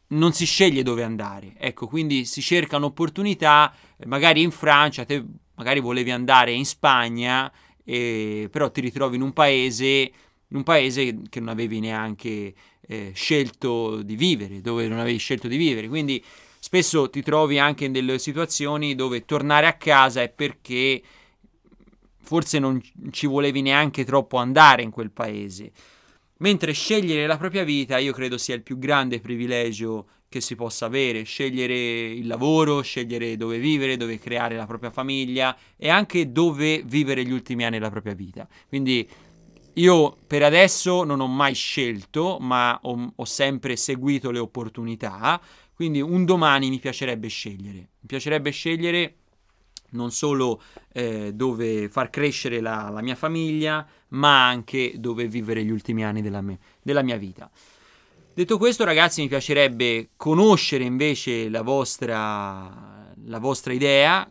non 0.08 0.32
si 0.32 0.46
sceglie 0.46 0.82
dove 0.82 1.04
andare. 1.04 1.52
Ecco, 1.56 1.86
quindi 1.86 2.24
si 2.24 2.42
cercano 2.42 2.86
opportunità, 2.86 3.72
magari 4.06 4.42
in 4.42 4.50
Francia, 4.50 5.04
te 5.04 5.24
magari 5.54 5.78
volevi 5.78 6.10
andare 6.10 6.50
in 6.50 6.66
Spagna, 6.66 7.52
eh, 7.84 8.48
però 8.50 8.70
ti 8.70 8.80
ritrovi 8.80 9.16
in 9.16 9.22
un 9.22 9.32
paese, 9.32 10.10
in 10.48 10.56
un 10.56 10.62
paese 10.62 11.22
che 11.28 11.40
non 11.40 11.48
avevi 11.48 11.80
neanche 11.80 12.54
eh, 12.86 13.12
scelto 13.14 14.02
di 14.02 14.16
vivere, 14.16 14.60
dove 14.60 14.86
non 14.88 14.98
avevi 14.98 15.18
scelto 15.18 15.48
di 15.48 15.56
vivere. 15.56 15.88
Quindi 15.88 16.22
spesso 16.58 17.10
ti 17.10 17.22
trovi 17.22 17.58
anche 17.58 17.84
in 17.84 17.92
delle 17.92 18.18
situazioni 18.18 18.94
dove 18.94 19.24
tornare 19.24 19.66
a 19.66 19.74
casa 19.74 20.22
è 20.22 20.28
perché 20.28 21.02
forse 22.22 22.58
non 22.58 22.80
ci 23.10 23.26
volevi 23.26 23.60
neanche 23.62 24.04
troppo 24.04 24.38
andare 24.38 24.82
in 24.82 24.90
quel 24.90 25.10
paese. 25.10 25.70
Mentre 26.38 26.72
scegliere 26.72 27.26
la 27.26 27.36
propria 27.36 27.64
vita 27.64 27.98
io 27.98 28.12
credo 28.12 28.38
sia 28.38 28.54
il 28.54 28.62
più 28.62 28.78
grande 28.78 29.20
privilegio 29.20 30.06
che 30.28 30.40
si 30.40 30.56
possa 30.56 30.86
avere, 30.86 31.22
scegliere 31.22 31.74
il 31.74 32.26
lavoro, 32.26 32.82
scegliere 32.82 33.36
dove 33.36 33.58
vivere, 33.58 33.96
dove 33.96 34.18
creare 34.18 34.56
la 34.56 34.66
propria 34.66 34.90
famiglia 34.90 35.56
e 35.76 35.88
anche 35.88 36.32
dove 36.32 36.82
vivere 36.84 37.24
gli 37.24 37.30
ultimi 37.30 37.64
anni 37.64 37.78
della 37.78 37.90
propria 37.90 38.14
vita. 38.14 38.48
Quindi 38.66 39.08
io 39.74 40.16
per 40.26 40.42
adesso 40.42 41.04
non 41.04 41.20
ho 41.20 41.26
mai 41.26 41.54
scelto, 41.54 42.38
ma 42.40 42.78
ho, 42.82 43.12
ho 43.14 43.24
sempre 43.24 43.76
seguito 43.76 44.30
le 44.30 44.38
opportunità, 44.38 45.40
quindi 45.74 46.00
un 46.00 46.24
domani 46.24 46.68
mi 46.68 46.78
piacerebbe 46.78 47.28
scegliere. 47.28 47.78
Mi 47.78 48.06
piacerebbe 48.06 48.50
scegliere 48.50 49.16
non 49.90 50.10
solo 50.10 50.62
eh, 50.92 51.32
dove 51.34 51.88
far 51.88 52.10
crescere 52.10 52.60
la, 52.60 52.88
la, 52.92 53.00
mia 53.00 53.14
famiglia, 53.14 53.86
ma 54.08 54.46
anche 54.46 54.94
dove 54.96 55.26
vivere 55.26 55.64
gli 55.64 55.70
ultimi 55.70 56.04
anni 56.04 56.22
della, 56.22 56.40
me, 56.40 56.58
della 56.82 57.02
mia 57.02 57.16
vita. 57.16 57.50
Detto 58.32 58.58
questo, 58.58 58.84
ragazzi, 58.84 59.22
mi 59.22 59.28
piacerebbe 59.28 60.10
conoscere 60.16 60.84
invece 60.84 61.48
la 61.48 61.62
vostra, 61.62 63.12
la 63.24 63.38
vostra 63.38 63.72
idea, 63.72 64.28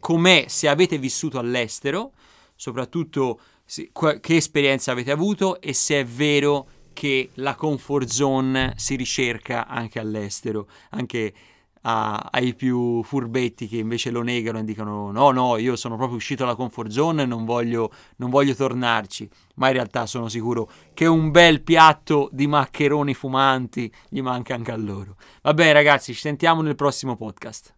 com'è 0.00 0.46
se 0.48 0.68
avete 0.68 0.98
vissuto 0.98 1.38
all'estero, 1.38 2.12
soprattutto 2.56 3.40
se, 3.72 3.90
che 4.20 4.36
esperienza 4.36 4.92
avete 4.92 5.10
avuto 5.10 5.58
e 5.58 5.72
se 5.72 6.00
è 6.00 6.04
vero 6.04 6.68
che 6.92 7.30
la 7.34 7.54
comfort 7.54 8.06
zone 8.06 8.74
si 8.76 8.96
ricerca 8.96 9.66
anche 9.66 9.98
all'estero, 9.98 10.68
anche 10.90 11.32
a, 11.80 12.28
ai 12.30 12.54
più 12.54 13.02
furbetti 13.02 13.68
che 13.68 13.78
invece 13.78 14.10
lo 14.10 14.20
negano 14.20 14.58
e 14.58 14.64
dicono 14.64 15.10
no, 15.10 15.30
no, 15.30 15.56
io 15.56 15.74
sono 15.76 15.96
proprio 15.96 16.18
uscito 16.18 16.44
dalla 16.44 16.54
comfort 16.54 16.90
zone 16.90 17.22
e 17.22 17.26
non 17.26 17.46
voglio, 17.46 17.90
non 18.16 18.28
voglio 18.28 18.54
tornarci, 18.54 19.26
ma 19.54 19.68
in 19.68 19.72
realtà 19.72 20.04
sono 20.04 20.28
sicuro 20.28 20.70
che 20.92 21.06
un 21.06 21.30
bel 21.30 21.62
piatto 21.62 22.28
di 22.30 22.46
maccheroni 22.46 23.14
fumanti 23.14 23.90
gli 24.10 24.20
manca 24.20 24.54
anche 24.54 24.70
a 24.70 24.76
loro. 24.76 25.16
Va 25.40 25.54
bene 25.54 25.72
ragazzi, 25.72 26.12
ci 26.12 26.20
sentiamo 26.20 26.60
nel 26.60 26.74
prossimo 26.74 27.16
podcast. 27.16 27.74